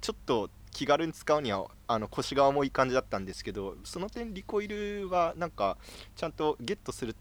[0.00, 5.78] ちょっと気軽に使うにはあの腰が重い感じだったんですけどその点リコイルはなんか
[6.16, 7.16] ちゃんとゲットする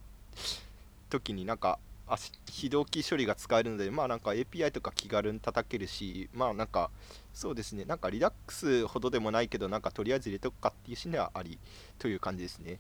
[1.10, 6.91] 時になんか足非同期処理が使えるのでまあなんか API とか気軽に叩けるしまあなんか
[7.33, 7.85] そうですね。
[7.85, 11.57] なんかリダックスほどでもないけどなんかとりあえず入れとくかっていうシーンではあり
[11.99, 12.79] という感じですね。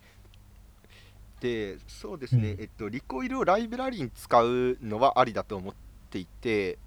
[1.41, 2.61] でそうですね、うん。
[2.61, 5.73] えっとリコイルをライブラリに使うのはありだと思っ
[6.09, 6.77] ていて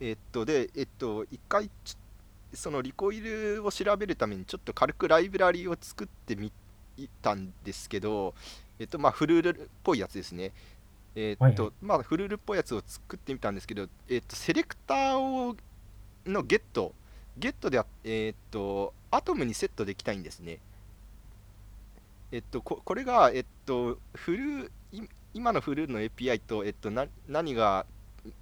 [0.00, 1.96] えっとでえっと一回ちょ
[2.54, 6.52] そのリコイルを調べるためにちょっと軽くライブラリを作ってみ
[7.22, 8.34] たんですけど
[8.78, 10.52] えっとまあフルールっぽいやつですね
[11.14, 15.56] えっと、はいはいまあフルールっぽいやつを作ってみたんですけどえっとセレクターを
[16.26, 16.94] のゲット
[17.38, 20.58] ゲットであえっとアトムにセットできたいんですね
[22.30, 25.02] えっとここれがえっとフルい
[25.34, 27.86] 今のフルールの API とえっとな何が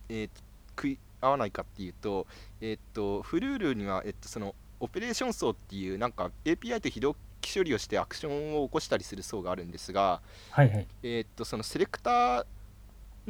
[0.08, 0.40] えっと
[0.76, 2.26] 食い合わないかっていうと
[2.60, 10.86] えっとフルールにはえっとそのオペレーション層っていうなんか API と非同期処理をしてアクションを起こしたりする層があるんですがはいはい。
[11.02, 12.46] えーっとそのセレクター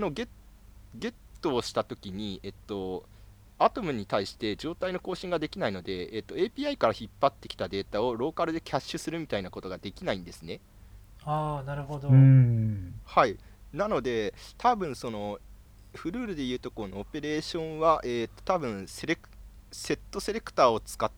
[0.01, 0.29] のゲッ
[0.97, 3.05] ゲットをしたときに、えっと、
[3.59, 10.61] アトムに対して状態の更新ができないので、えっと、API から引っ張ってきたデータをローカルでキャッシュするみたいなことができないんですね。
[11.25, 12.09] ああなるほど。
[12.09, 13.39] はい、
[13.73, 15.39] なので、多分その
[15.95, 19.29] フルールでいうとこのオペレーションは、えーと多分セレク
[19.71, 21.11] セットセレクターを使っ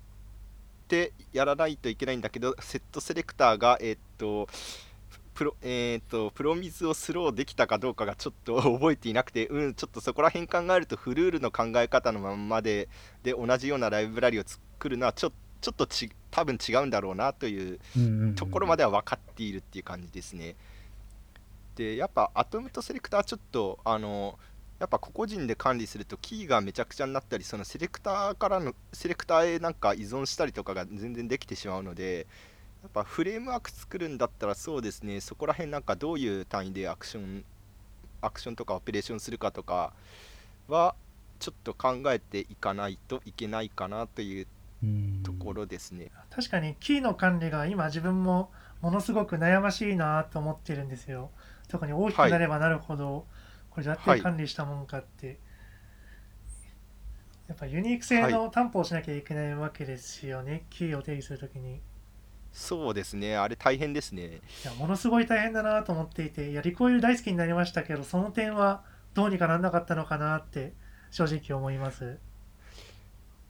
[0.89, 4.49] てやらないといけないんだけど、セットセレクターが、えーと
[5.35, 12.89] プロえー、とプロミズをスローできたかどうかがちょっと 覚えていなくて、うん、ちょっとそこら辺考えると、フルールの考え方のまんまで
[13.23, 17.79] で同じようなライブラリを作るのはちょちょっとち多分違うんだろうなという
[18.35, 20.57] ところまでは分かっているっていう感じですね。
[21.77, 24.39] でやっぱアトムとセレクターちょっとあの
[24.79, 32.27] やっぱ個々人で管理するとキーがめちゃくちゃになったりそのセレクターからのセレクターへなんか依存したりとかが全然できてしまうので
[32.83, 35.21] やっぱフレームワーク作るんだったらそうですね。
[35.21, 37.45] そこら辺なんかどういう単位でアクション
[38.21, 39.93] アクションとかオペレーションするかとか
[40.69, 40.95] は
[41.39, 44.47] ちょっと考えていかないといけないかなという
[44.83, 45.23] うん。
[45.23, 46.11] ところですね。
[46.31, 51.31] 確かにキーの管理が今自分もものすごく悩ましいなと思ってるんですよ。
[51.69, 53.27] 特に大きくなればなるほど、
[53.71, 55.39] これどうやって管理したもんかって、
[57.47, 61.77] やっぱユニーク性の担保をしなきゃいけないわけですよね、キーを定義するときに。
[61.77, 61.81] い
[62.53, 63.37] そうですね。
[63.37, 64.41] あれ大変ですね。
[64.65, 68.83] やものすごい大変だなと思っていていやリコイル大好きになりましたけどその点は
[69.15, 70.73] どうにかなんなかったのかなって
[71.11, 72.19] 正直思います。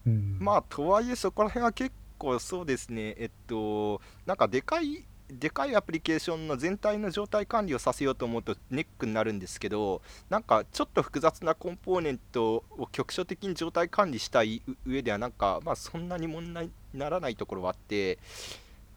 [0.06, 0.38] うん。
[0.40, 3.14] まあとはいえそこら辺は結構そうですね。
[3.18, 5.04] えっとなんかでかい
[5.38, 18.18] でかいアプリケーションの全体の状態管理をさせようと思うとネックになるんですけどなんかちょっと複雑なコンポーネントを局所的に状態管理したい上ではなんかまあそんなに問題にならないところはあって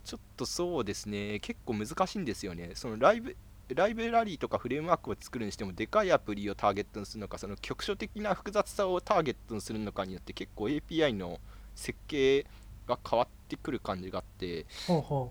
[0.05, 1.39] ちょっとそうですね。
[1.39, 2.71] 結構難しいんですよね。
[2.75, 3.35] そのライブ
[3.73, 11.39] ライブラリーとかフレームワークを作るにしてもでかいアプリをターゲットにするのかその局所的な複雑さをターゲットにするのかによって結構 API の
[11.73, 12.45] 設計
[12.87, 14.67] が変わってくる感じがあって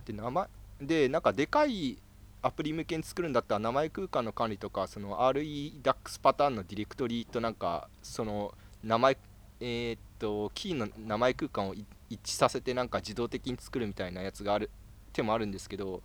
[0.04, 0.48] で名前
[0.80, 1.96] でなんかでかい
[2.42, 9.16] アプリ向けに作るんだったら名前空間の管理とかその REDAX パターンのディレクトリとなんかその名前
[9.60, 14.70] えーっとキーの名前空間をい一致させてなんか自動的に作るみたいなやつがある
[15.12, 16.02] 手もあるんですけど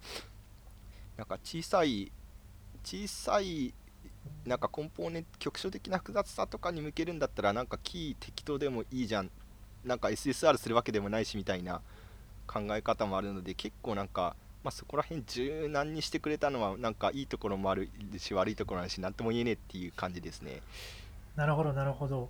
[1.17, 2.11] なんか小さい
[2.83, 3.73] 小さい
[4.45, 9.31] なんかコンポーネント局所的な複雑さとかに向けるんだったらなんかキー適当でもいいじゃん。
[9.83, 11.81] なんか SSR するわけでもないしみたいな
[12.47, 20.61] 考え方もあるので結構なんか、まあ、そこら辺柔軟にしてくれたのはなんかいいところもあるし悪いところもあるし何とも言えねえっていう感じですね。
[21.35, 22.29] なるほどなるほど。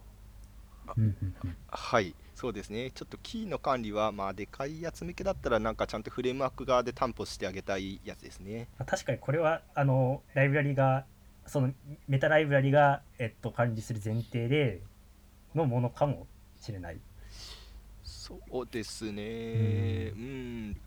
[1.69, 2.89] はいそうですね。
[2.91, 8.69] ちょっとキーの管理はまあでかいやつ向けだったらなんかちゃんとフレームワーク側で担保してあげたいやつですね。
[8.79, 11.05] まあ確かにこれはあのライブラリが
[11.45, 11.73] その
[12.07, 14.79] メタライブラリが、えっと、管理する前提で
[15.53, 16.27] のものかも
[16.61, 16.99] しれない。
[18.03, 20.13] そうですね。
[20.15, 20.77] うん。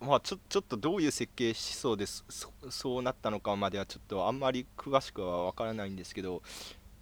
[0.00, 6.40] まあちょちょっとどういう設計思想ですそそうなったのかまではちょっとあんまり詳しくは分からないんですけど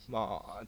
[0.08, 0.62] まあ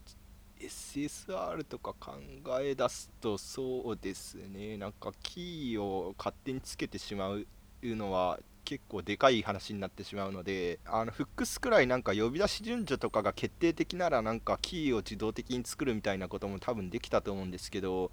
[0.61, 2.13] SSR とか考
[2.61, 4.77] え出すとそうですね。
[4.77, 7.47] なんかキーを勝手につけてしまう
[7.83, 18.11] のは結構でかい話になってしまうのであのフックスくらいなんか呼び出し順序とかが決定的ならなんかキーを自動的に作るみたいなことも多分できたと思うんですけど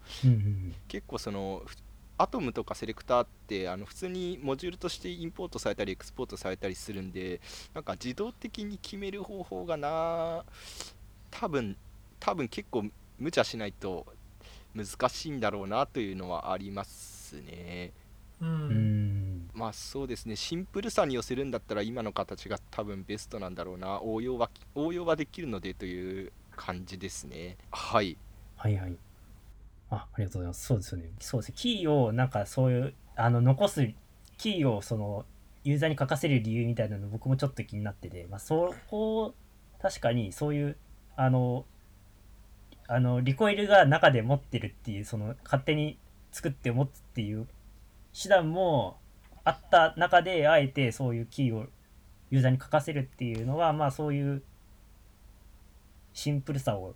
[0.88, 1.76] 結構そのふ
[2.18, 7.42] アトムとかセレクターってあの普通にモジュールとしてインポートされたりエクスポートされたりするんで
[7.74, 10.46] なんか自動的に決める方法がな
[11.32, 11.76] 多分
[12.26, 12.86] 多分結構
[13.20, 14.08] 無茶しないと
[14.74, 17.92] 難しいんだろうなというのはありますね。
[18.42, 18.46] う。
[18.46, 27.58] うんんまあそうですね、シンプルさに寄せるんだったら今の形が多分ベストなんだろうな、応用は応用はできるのでという感じですね。
[27.70, 28.18] はい。
[28.56, 28.98] はいはい
[29.92, 33.88] あありがとうございますそうですよねそうですねキーをなんかそういうあの残す
[34.40, 35.26] キーをその
[35.64, 39.36] ユーザーに書かせる理由みたいなの僕もちょっと気になってて、まあ、そこ
[39.80, 40.78] 確かにそういう
[41.16, 41.66] あの
[42.88, 45.98] あのリコイルが中で持ってるっていうその勝手に
[46.32, 47.48] 作って持つっていう
[48.20, 48.98] 手段も
[49.44, 51.66] あった中であえてそういうキーを
[52.30, 54.44] ユーザーに書かせるっていうのはまあそういう
[56.14, 56.96] シンプルさを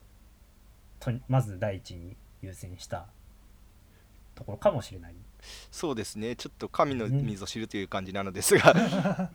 [0.99, 3.07] とまず第一に優先した
[4.35, 5.15] ところかもしれない。
[5.71, 8.73] そうですね、ちょっと神の水を知るという感じなのですが、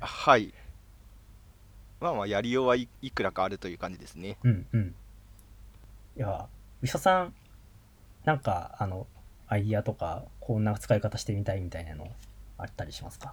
[0.00, 0.54] はい。
[2.00, 4.38] まあまあ、やりようはいいくらかあるという感じですね。
[4.44, 4.94] うんうん。
[6.16, 6.48] いや、
[6.82, 7.34] うしょさん、
[8.24, 9.06] なんか、あの、
[9.48, 12.08] アイディアとか、こんな使い方してみたいみたいなの
[12.58, 13.32] あったりしますか？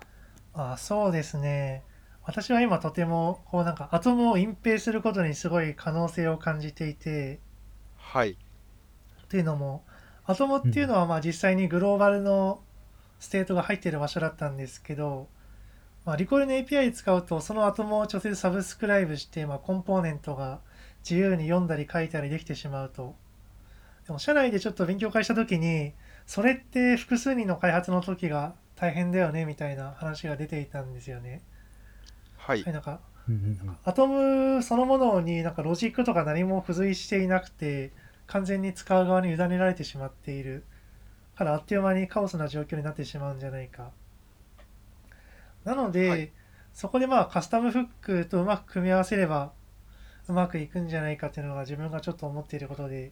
[0.54, 1.84] あそうですね。
[2.24, 7.40] 私は今とても、こうなんかアトムを隠蔽することにすごい可能性を感じていて、
[7.98, 8.32] はい。
[8.32, 8.36] っ
[9.28, 9.84] ていうのも、
[10.26, 12.62] アトムっていうのはまあ実際にグローバルの
[13.20, 15.28] ステートが入っている場所だったんですけど、
[16.06, 20.60] まあ、 Recoil の API 使うと、そのアトムを直接 subscribe して、まあ、コンポーネントが
[21.08, 23.16] 自由に読んだり書いたりできてしまうと。
[24.06, 25.94] でも社内でちょっと勉強会したときに、
[26.26, 31.42] それって複数人の開発の時が大変だよねみたいな話が出ていたんですよね。
[32.38, 32.74] はいはい、。
[32.74, 33.00] なんか
[33.84, 37.92] アトムそのものになんかロジックとか何も付随していなくて
[38.26, 40.64] 完全に使う側に委ねられてしまっている
[41.36, 43.92] からあっという間にカオスな状況になってしまうんじゃないか
[45.66, 46.32] なので、はい
[46.74, 49.52] そこでまあカスタムフックとうまく組み合わせれば
[50.28, 53.12] うまくいくんじゃないかっていうのが自分がちょっと思っていることで、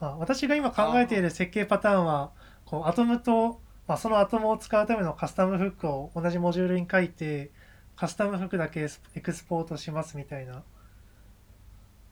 [0.00, 2.32] まあ、私が今考えている設計パターンは
[2.64, 7.50] こうアトムと、まあ、そのアトムを使うためのカスタムフックを同じモジュールに書いて
[7.96, 10.62] カスタムフックだけエクスポートしますみたいな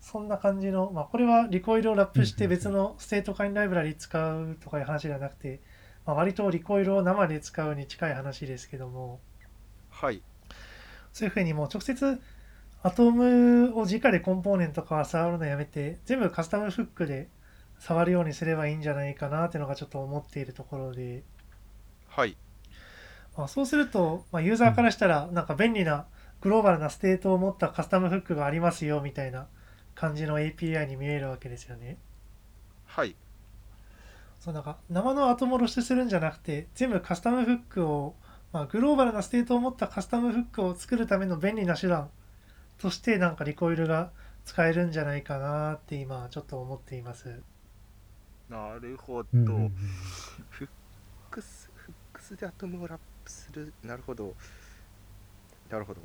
[0.02, 5.60] そんな感じの、まあ、これはリコイルをラップして別のステートカインライブラリ使うとかいう話ではなくて、
[6.04, 9.20] まあ、割とリコイルを生で使うに近い話ですけども。
[9.90, 10.20] はい。
[11.12, 12.20] そういうふうにもう直接
[12.82, 17.28] アトムを直でコンポーネントから触るのやめて全部カスタムフックで
[17.78, 21.22] 触るようにすればいいんじゃないかなっていうのがちょっと思っているところで、
[22.08, 22.36] はい。
[23.36, 26.06] まあ、そうすると、まあ、ユーザーからしたらなんか便利な
[26.40, 29.46] グローバルなステートを持ったカスタムフックがありますよみたいな
[29.94, 31.98] 感じの API に見えるわけですよね。
[32.86, 33.16] はい。
[34.40, 38.16] そうなんか生のアトムを露出するんじゃなくて全部カスタムフックを、
[38.52, 42.10] まあ、グローバルなステートを持ったカスタムフックを作るための便利な手段
[42.78, 44.10] としてなんか Recoil が
[44.44, 47.40] 使えるんじゃないかなって今ちょっと思っています。
[48.48, 49.28] なるほど。
[49.32, 49.72] うんうんうん
[50.50, 50.68] フッ
[51.30, 53.72] クス、 Hooks でアトムをラップする。
[53.82, 54.34] なるほど。
[55.70, 56.00] なるほど。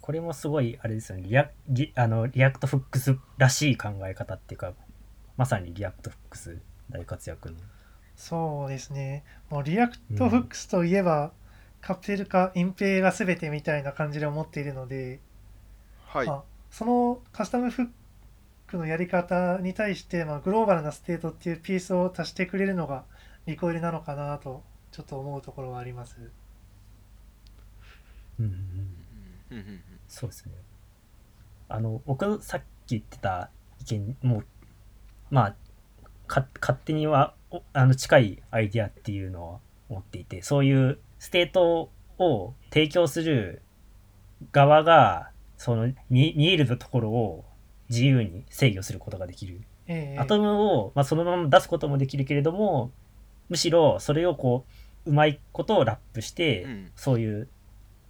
[0.00, 4.72] これもすごいあれですよねリアリあの React Hooks らしい考え方っていうか
[5.36, 7.56] まさに React Hooks 大活躍の
[8.18, 9.24] そうですね。
[9.48, 11.32] もう React Hooks といえば、
[11.88, 15.20] カプセル化、隠蔽が全てみたいな感じで思っているので、
[16.04, 16.26] はい。
[16.26, 17.88] まあ、そのカスタムフッ
[18.66, 23.04] クのやり方に対して、まあ、グローバルなステートっていうピースを足してくれるのが
[23.46, 26.18] Recoil なのかなとちょっと思うところはあります。
[28.38, 28.58] うんうんうん
[29.52, 30.52] うんうんうんそうですね。
[31.70, 33.48] あの、僕さっき言ってた
[33.80, 34.42] 意見も、
[35.30, 35.54] まあ、
[36.26, 43.62] か勝手にはおあの近いアイディアっていうのを持っていて、そういうステートを提供する
[44.52, 47.44] 側が、その見見えるところを
[47.88, 49.60] 自由に制御することができる。
[49.86, 52.92] ええアトムを、まあ、そのまま出すこともできるけれども、
[53.48, 54.66] むしろそれをこ
[55.06, 56.92] う、うまいことをラップして、うん。
[56.94, 57.48] そういう、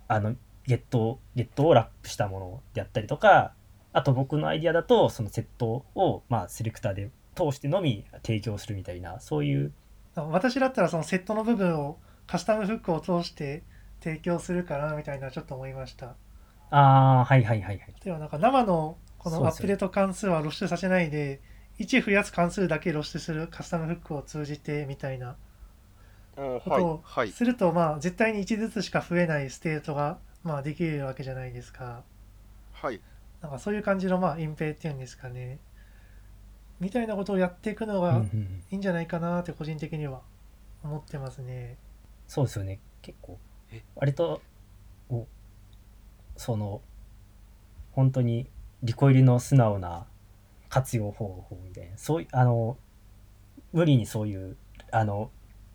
[0.09, 0.35] あの、
[0.67, 3.55] ゲット、ゲットをラップしたものであったりとか、
[3.93, 9.73] あと僕のアイディアだと、そのセットを、まあ、セレクターで通してのみ提供するみたいな、そういう、
[10.17, 11.99] 私だったらそのセットの部分を
[12.29, 13.65] カスタムフックを通して
[14.01, 16.17] 提供するかなみたいなちょっと思いました。
[16.71, 17.95] ああ、はいはいはいはい。
[18.03, 21.41] ではなんか生のこのアップデート関数は露出させないで
[21.79, 25.37] 1増やす関数だけ露出するカスタムフックを通じてみたいな
[26.37, 27.25] おことをはい。
[27.25, 27.35] はい。
[27.35, 32.05] するとまあ絶対に1ずつしか増えないステートがまあできるわけじゃないですか。
[32.73, 33.01] はい。
[33.41, 35.59] なんかそういう感じのまあ隠蔽っていうんですかね。
[36.81, 38.25] みたいなことをやっていくのが
[38.71, 40.23] いいんじゃないかなって個人的には
[40.85, 41.79] 思ってますね。
[42.29, 42.79] そうですよね。
[43.03, 43.39] 結構。
[43.73, 44.41] え、割と、
[45.09, 45.27] お
[46.37, 46.83] その、
[47.93, 48.49] 本当に
[48.83, 50.07] リコイルの素直な
[50.69, 52.77] 活用方法みたいな、そういう、あの、
[53.73, 54.57] 無理にそういう、
[54.93, 55.31] あの、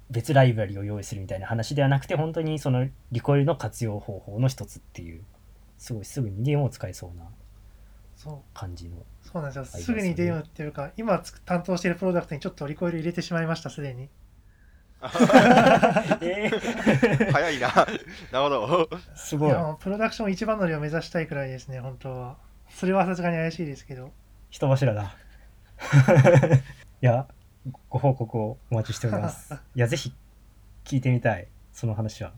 [0.09, 5.23] 別ライブラリを用意するみたいな話ではなくて、本当にそのリコイルの活用方法の一つっていう、
[5.79, 7.25] すごいすぐに DM を使えそうな
[8.53, 8.97] 感じの。
[9.23, 9.65] そうなんですよ。
[9.65, 14.09] すぐにデームっていうか今つ担当しているプロダクトにちょっとリコイル入れてしまいましたすでに
[16.21, 17.67] えー、早いな
[18.31, 22.37] なるほどすごいいプロダクション一番乗りを目指したいくらいですね本当は
[22.69, 24.11] それはさすがに怪しいですけど
[24.53, 25.15] 人柱だ。
[27.01, 27.27] いや、
[27.89, 29.51] ご報告をお待ちしております。
[29.73, 30.13] いや、ぜひ
[30.83, 32.33] 聞いてみたい、その話は。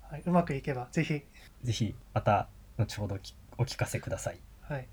[0.00, 1.22] はい、うまくいけばぜひ
[1.62, 2.48] ぜひ、また、
[2.78, 4.40] 後ほどきお聞かせください。
[4.62, 4.88] はい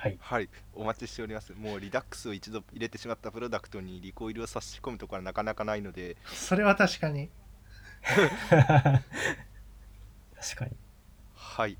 [0.00, 0.16] はい。
[0.18, 0.48] はい。
[0.74, 1.52] お待ちしております。
[1.52, 6.16] もうリダックスを一度入れてしまったプロダクトにリコイルを差し込むところはなかなかないので。
[6.32, 7.28] それは確かに。
[8.08, 9.04] 確
[10.56, 10.70] かに。
[11.34, 11.76] はい、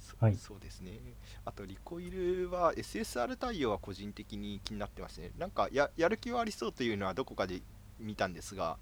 [0.00, 0.34] そはい。
[0.34, 0.98] そうですね。
[1.44, 5.30] あとリコイルは SSR 対応は個人的に気になってますね。
[5.38, 7.62] なんかややる気はありそうというのはどこかで
[8.00, 8.76] 見たんですが、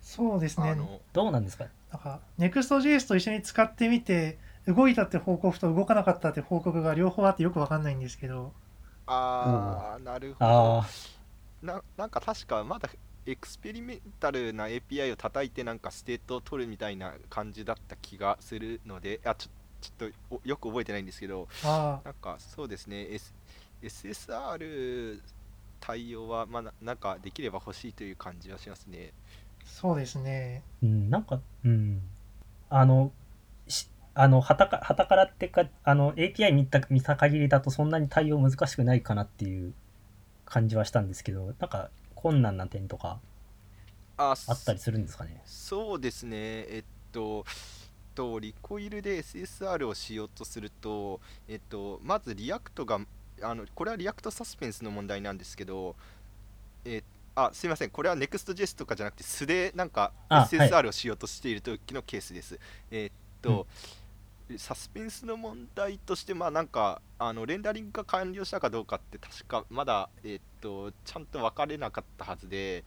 [0.00, 0.70] そうですね。
[0.70, 1.66] あのどうなんですか？
[1.92, 8.52] なんか Next.js と一緒に使ってみて動いたって報告と動かなかったって報告が両方あってよくわかんないんですけど。
[9.06, 10.50] あーなるほど。
[10.50, 10.86] ああ、
[11.62, 12.88] ななんか確かまだ
[13.26, 19.50] experimental な API を叩いてなんかステートを取るみたいな感じだった気がするのであちょ
[19.80, 21.48] ちょっとおよく覚えてないんですけど。
[21.64, 23.34] あなんかそうですね、S、
[23.82, 25.20] SSR
[25.80, 29.12] 対応はまあななんかできれば欲しいという感じはしますね。
[29.62, 30.62] あそうですね。
[30.82, 32.02] うん、なんか、うん。
[32.70, 33.25] あの、し
[34.16, 39.74] あの、はたか、はたからってか、あの、API 見た、見た限りだとそんなに対応難しくないかなっていう
[40.44, 43.20] 感じはしたんですけど、なんか、困難な点とか
[44.16, 45.40] ああったりするんですかね？
[45.44, 46.36] そうですね。
[46.38, 47.44] えっと
[48.14, 52.98] とリコイルで SSR をしようとすると、えっと、まず React が
[53.42, 55.94] あのこれは React Suspense の問題なんですけど、
[56.86, 57.02] え
[57.34, 57.90] あすいません。
[57.90, 62.58] これは Next.js とかじゃなくて素でなんかあ SSR をしようとしている時のケースです、
[62.90, 63.66] えっと、
[64.58, 72.84] サスペンスの問題としてまあなんかあのレンダリングが完了したかどうかって確かまだえっとちゃんと分かれなかったはずで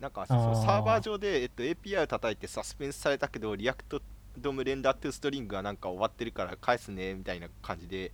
[0.00, 0.66] なんかそうあー。
[0.66, 4.02] サーバー上で、えっと、API を叩いてサスペンスされたけど React
[4.36, 8.12] DOM render to string がなんか終わってるから返すねみたいな感じで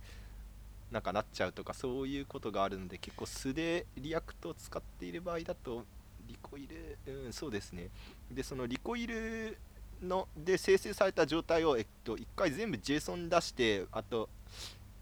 [0.91, 5.83] なんかなっちゃうとかそういうことがあるので結構素で React を使っている場合だと
[6.27, 7.89] Recoil、うん、そうですね。
[8.31, 9.57] でその Recoil
[10.01, 14.29] ので生成された状態を、えっと、1回全部 JSON 出してあと,、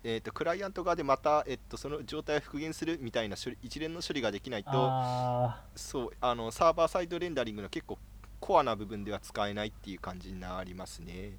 [0.04, 7.98] えっとクライアント側でまた、えっと、その状態を復元するみたいな処理一連の処理ができないとあそうあのサーバーサイドレンダリングの結構
[8.40, 11.32] コアな部分では使えないっていう感じになりますね。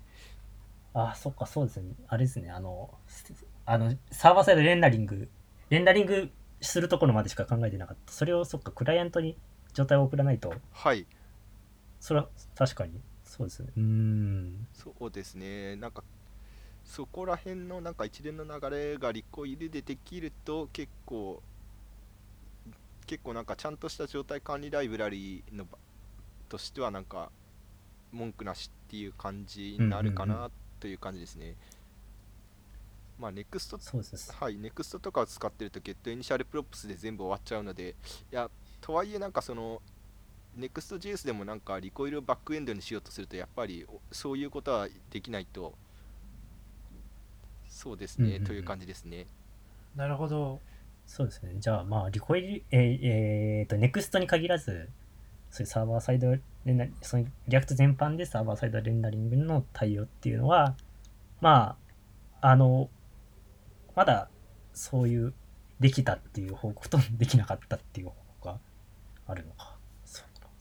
[0.94, 1.94] あ、あそっか、そうですね。
[2.08, 2.50] あれですね。
[2.50, 3.32] あの、す
[3.66, 5.28] あの、サーバーサイドレンダリング、
[5.70, 6.30] レンダリング
[6.60, 8.12] するところまでしか考えてなかった。
[8.12, 9.36] それを、そっか、クライアントに
[9.72, 11.06] 状態を送らないと、はい
[12.00, 13.00] それは確かに、
[13.38, 13.68] そうですね。
[13.76, 14.66] うーん。
[14.74, 16.02] そうですね、なんか
[16.84, 21.42] そこら辺のなんか一連の流れがリコイルでできると結構
[23.06, 25.78] 結構なんかちゃんとした状態管理ライブラリのば
[26.48, 27.30] としてはなんか
[28.12, 31.54] 文句なしっていう感じになるかうんうんうなという感じですね。
[33.18, 34.36] まあ NEXT そうですね。
[34.38, 37.96] はい、NEXT とかを使ってると Get Initial Props で全部終わっちゃうので、
[38.32, 38.48] いや、
[38.80, 39.82] とはいえなんかその
[40.58, 45.74] Next.js でもなんかリコイルをバックエンドにしようとするとやっぱりおそういうことはできないと
[47.68, 49.26] そうですね、うんうんうんという感じですね
[49.94, 50.60] なるほど
[51.08, 51.54] そうですね。
[51.58, 54.90] じゃあ、まあ、 Recoil、えーえーと、 Next に限らず、
[55.50, 56.30] そういうサーバーサイド
[56.66, 60.76] レンダその React 全般でサーバーサイドレンダリングの対応っていうのは、
[61.40, 61.76] ま
[62.42, 62.90] あ、あの、
[63.96, 64.28] まだ
[64.74, 65.32] そういう、
[65.80, 68.58] できたっていう報告とできなかったっていう報告が
[69.28, 69.77] あるのか。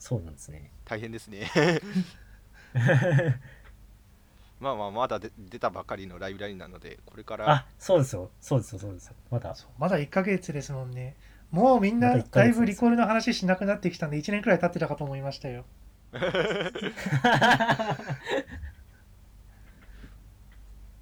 [0.08, 0.70] そうなんですね。
[0.86, 1.50] 大変ですね
[4.58, 8.30] まあまあまだで出たばかりのライブラリなのでこれからあ、そうですよ。
[8.40, 9.14] そうですよ、そうですよ。
[9.30, 9.54] まだ。
[9.54, 11.14] そうまだ1ヶ月ですもんね
[11.50, 15.66] もうみんな1ヶ月ですだいぶリコールの話しなくなってきたんで1年くらい経ってたかと思いましたよ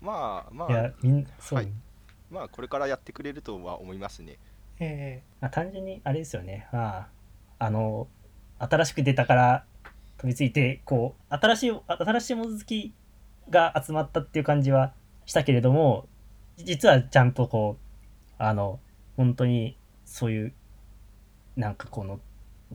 [0.01, 1.69] まあまいやあ、みんそう、はい
[2.29, 4.37] まあこれからやってくれるとは思いますね
[4.81, 6.69] えまあ、単純にあれですよね。
[6.73, 7.09] まあ、
[7.59, 8.09] あの、
[8.59, 9.65] 新しく出たから
[10.19, 12.95] 飛びついて、こう、新しい、新しいもの好き
[13.51, 14.93] が集まったっていう感じは
[15.25, 16.09] したけれども、
[16.57, 18.81] 実はちゃんとこう、あの、
[19.17, 20.55] 本当にそういう、
[21.57, 22.21] なんかこの、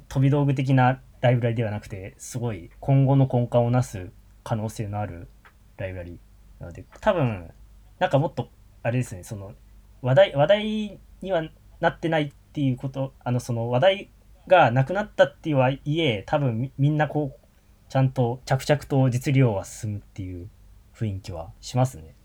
[0.07, 4.11] 飛び道具的なライブラリではなくて、すごい今後の根幹をなす
[4.43, 5.27] 可能性のある
[5.77, 6.19] ライブラリ
[6.59, 7.51] なので、多分、
[7.99, 8.49] なんかもっと、
[8.83, 9.53] あれですね、その、
[10.01, 11.43] 話題、話題には
[11.79, 14.09] なってないっていうこと、あの、その話題
[14.47, 17.47] がなくなったっていうはいえ、多分みみんなこう、
[17.89, 20.49] ちゃんと着々と実量は進むっていう
[20.95, 22.15] 雰囲気はしますね。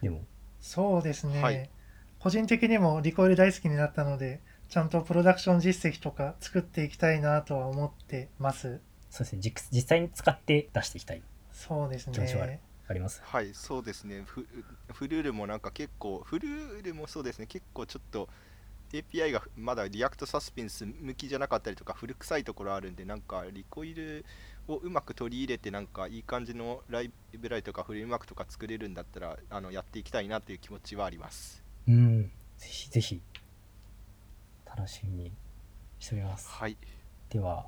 [0.00, 0.22] でも。
[0.60, 1.70] そうですね、はい
[2.18, 8.80] 個人的にもリコイル大好きになったので、ちゃんとプロダクション実績とか作っていきたいなとは思ってます。
[9.10, 9.38] そうですね。
[9.40, 11.22] 実実際に使って出していきたい。
[11.52, 12.60] そうですね。
[12.88, 13.20] あります。
[13.24, 14.46] はいそうですねフ
[14.92, 18.28] Fleur もなんか結構 Fleur もそうですね結構ちょっと
[19.02, 24.24] API がまだ React Suspense 向きじゃなかったりとか古臭いところあるんでなんか Recoil
[24.68, 32.30] をうまく取り入れてなんかいい感じのライブラリとかフレームワークとか作れるんだったらあのやっていきたいなという気持ちはありますうん。
[32.58, 33.20] ぜひぜひ、
[34.64, 35.32] 楽しみに
[35.98, 36.48] しております。
[36.48, 36.76] はい
[37.28, 37.66] では、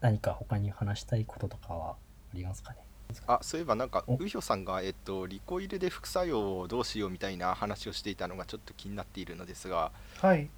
[0.00, 1.96] 何か他に話したいこととかはあ
[2.34, 2.78] りますかね？
[3.26, 4.14] あそういえばなんかお。
[4.16, 9.92] ウヒョさんが、えっと、リコイルで副作用をどうしようみたいな話をしていたのがちょっと気になっているのですが。
[10.18, 10.48] はい。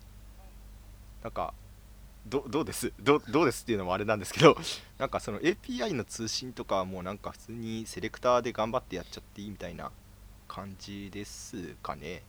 [1.22, 1.55] なんか
[2.26, 2.92] どどうです？
[3.00, 4.57] どうどうですっていうのもあれなんですけど
[4.98, 9.90] なんかその API の通信とかはもうなんか普通にセレクターで頑張ってやっちゃっていいみたいな
[10.46, 12.22] 感じですかね。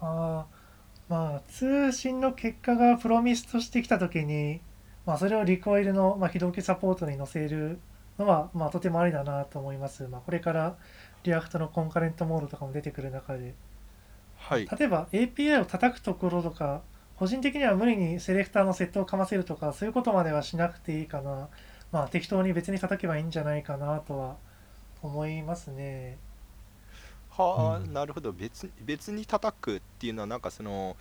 [0.00, 0.66] あー
[1.08, 4.60] まあ、通信の結果がプロミスとしてきたときに、
[5.04, 7.78] まあ、それを Recoil の、まあ、非同期サポートに載せる
[8.18, 10.06] のは、まあ、とてもありだなと思います。
[10.08, 10.76] まあ、これから
[11.24, 13.54] React の Concurrent Mode とかも出てくる中で、
[14.38, 16.82] はい例えば API を叩くところとか、
[17.16, 21.48] 個人的には無理に selector のセットをかませるとか、そういうことまではしなくていいかな。
[21.92, 24.36] まあ、適当に別に叩けばいいんじゃないかなとは
[25.02, 26.18] 思いますね。
[27.30, 30.96] はあ、うんなるほど別別に叩くっていうのはなんかその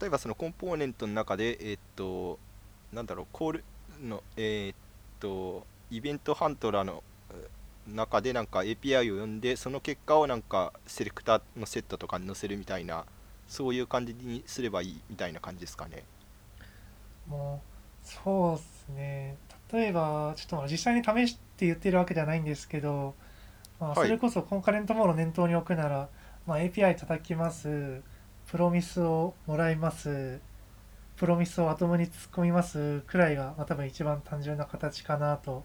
[0.00, 2.38] 例えばそのコンポーネントの中でえーっと
[2.92, 3.64] なんだろうコール
[4.02, 4.76] のえーっ
[5.20, 7.50] とイベントハントラーのえー
[7.86, 13.04] 中でなんか API を呼んでその結果をなんかセレクターのセットとかに載せるみたいな
[13.46, 16.04] そういう感じにすればいいみたいな感じですかね。
[17.26, 19.36] もうそうですね。
[19.72, 23.14] 例えばちょっとまあ実際に試して言ってるわけじゃないんですけど、
[23.80, 24.08] まあ、はい。
[24.08, 26.08] それこそコンカレントモードを念頭に置くなら、
[26.46, 28.02] まあ、API 叩きます。
[28.46, 30.40] プロミスをもらいます。
[31.16, 35.64] プロミスをアトムに突っ込みますくらいが、まあ、多分一番単純な形かなと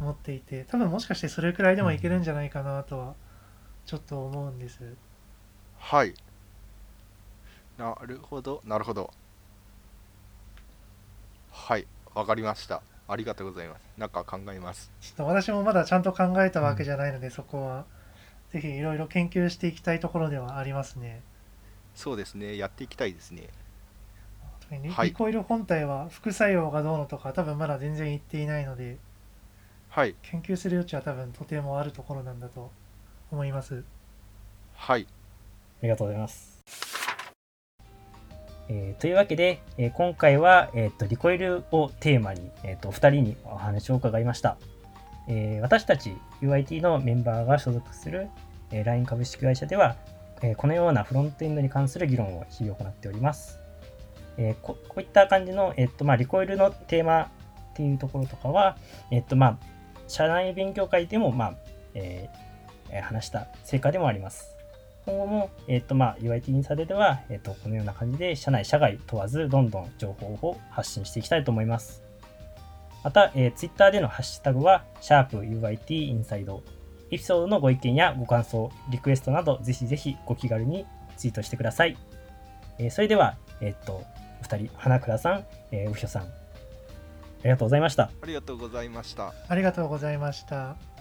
[0.00, 3.14] 思っていて多分もしかしてそれくらいでもいけるんじゃないかなとは
[3.86, 4.96] ちょっと思うんです。
[5.78, 6.14] はい。
[7.78, 8.60] なるほど。
[8.64, 9.10] なるほど。
[11.50, 11.86] はい。
[12.14, 12.82] わかりました。
[13.08, 13.80] ありがとうございます。
[13.96, 14.90] なんか考えます。
[15.00, 17.84] ちょっと私もまだちゃんと考えたわけじゃないので、そこは。
[18.52, 21.22] ぜひいろいろ研究していきたいところではありますね。
[21.94, 22.56] そうですね。
[22.56, 23.48] やっていきたいですね。
[24.60, 25.08] 特にリはい。
[25.08, 28.98] リコイル本体は副作用がどうのとか多分まだ全然言っていないので
[29.96, 32.70] はい研究する余地は多分とてもあるところなんだと
[33.32, 33.82] 思います。
[34.74, 36.62] はいありがとうございます。
[38.68, 44.58] えーというわけで、えー今回は、えー、とリコイルをテーマに、えー、とお二人にお話を伺いました。
[45.28, 48.28] えー私たち UIT のメンバーが所属する、
[48.72, 49.96] えー LINE 株式会社では、
[50.42, 53.58] えーこのようなフロントエンドに関する議論を日々行っております。
[54.36, 57.28] えーここういった感じの、えーとまあ、リコイルのテーマっ
[57.72, 58.76] ていうところとかは、
[59.10, 59.75] えーとまあ、
[60.08, 61.54] 社内勉強会でも、まあ
[61.94, 62.46] えー
[63.02, 64.56] 話した成果でもあります。
[65.04, 72.02] 今後も、えっ、と、まあ、UIT インサイドでは、えっ、と、このような感じで、社内、社外問わず、どんどん情報を発信していきたいと思います。
[73.04, 76.62] また、えー、Twitter でのハッシュタグは、シャープ u i t インサイド。
[77.12, 80.84] エピソードのご意見やご感想、リクエストなど、ぜひぜひご気軽に
[81.16, 81.96] ツイートしてください。
[82.78, 84.04] えーそれでは、えっ、と、お
[84.42, 86.26] 二人、花倉さん、えー、うひょさん、
[87.46, 88.10] りがとうございました。
[88.22, 90.95] ありがとうございましたありがとうございました。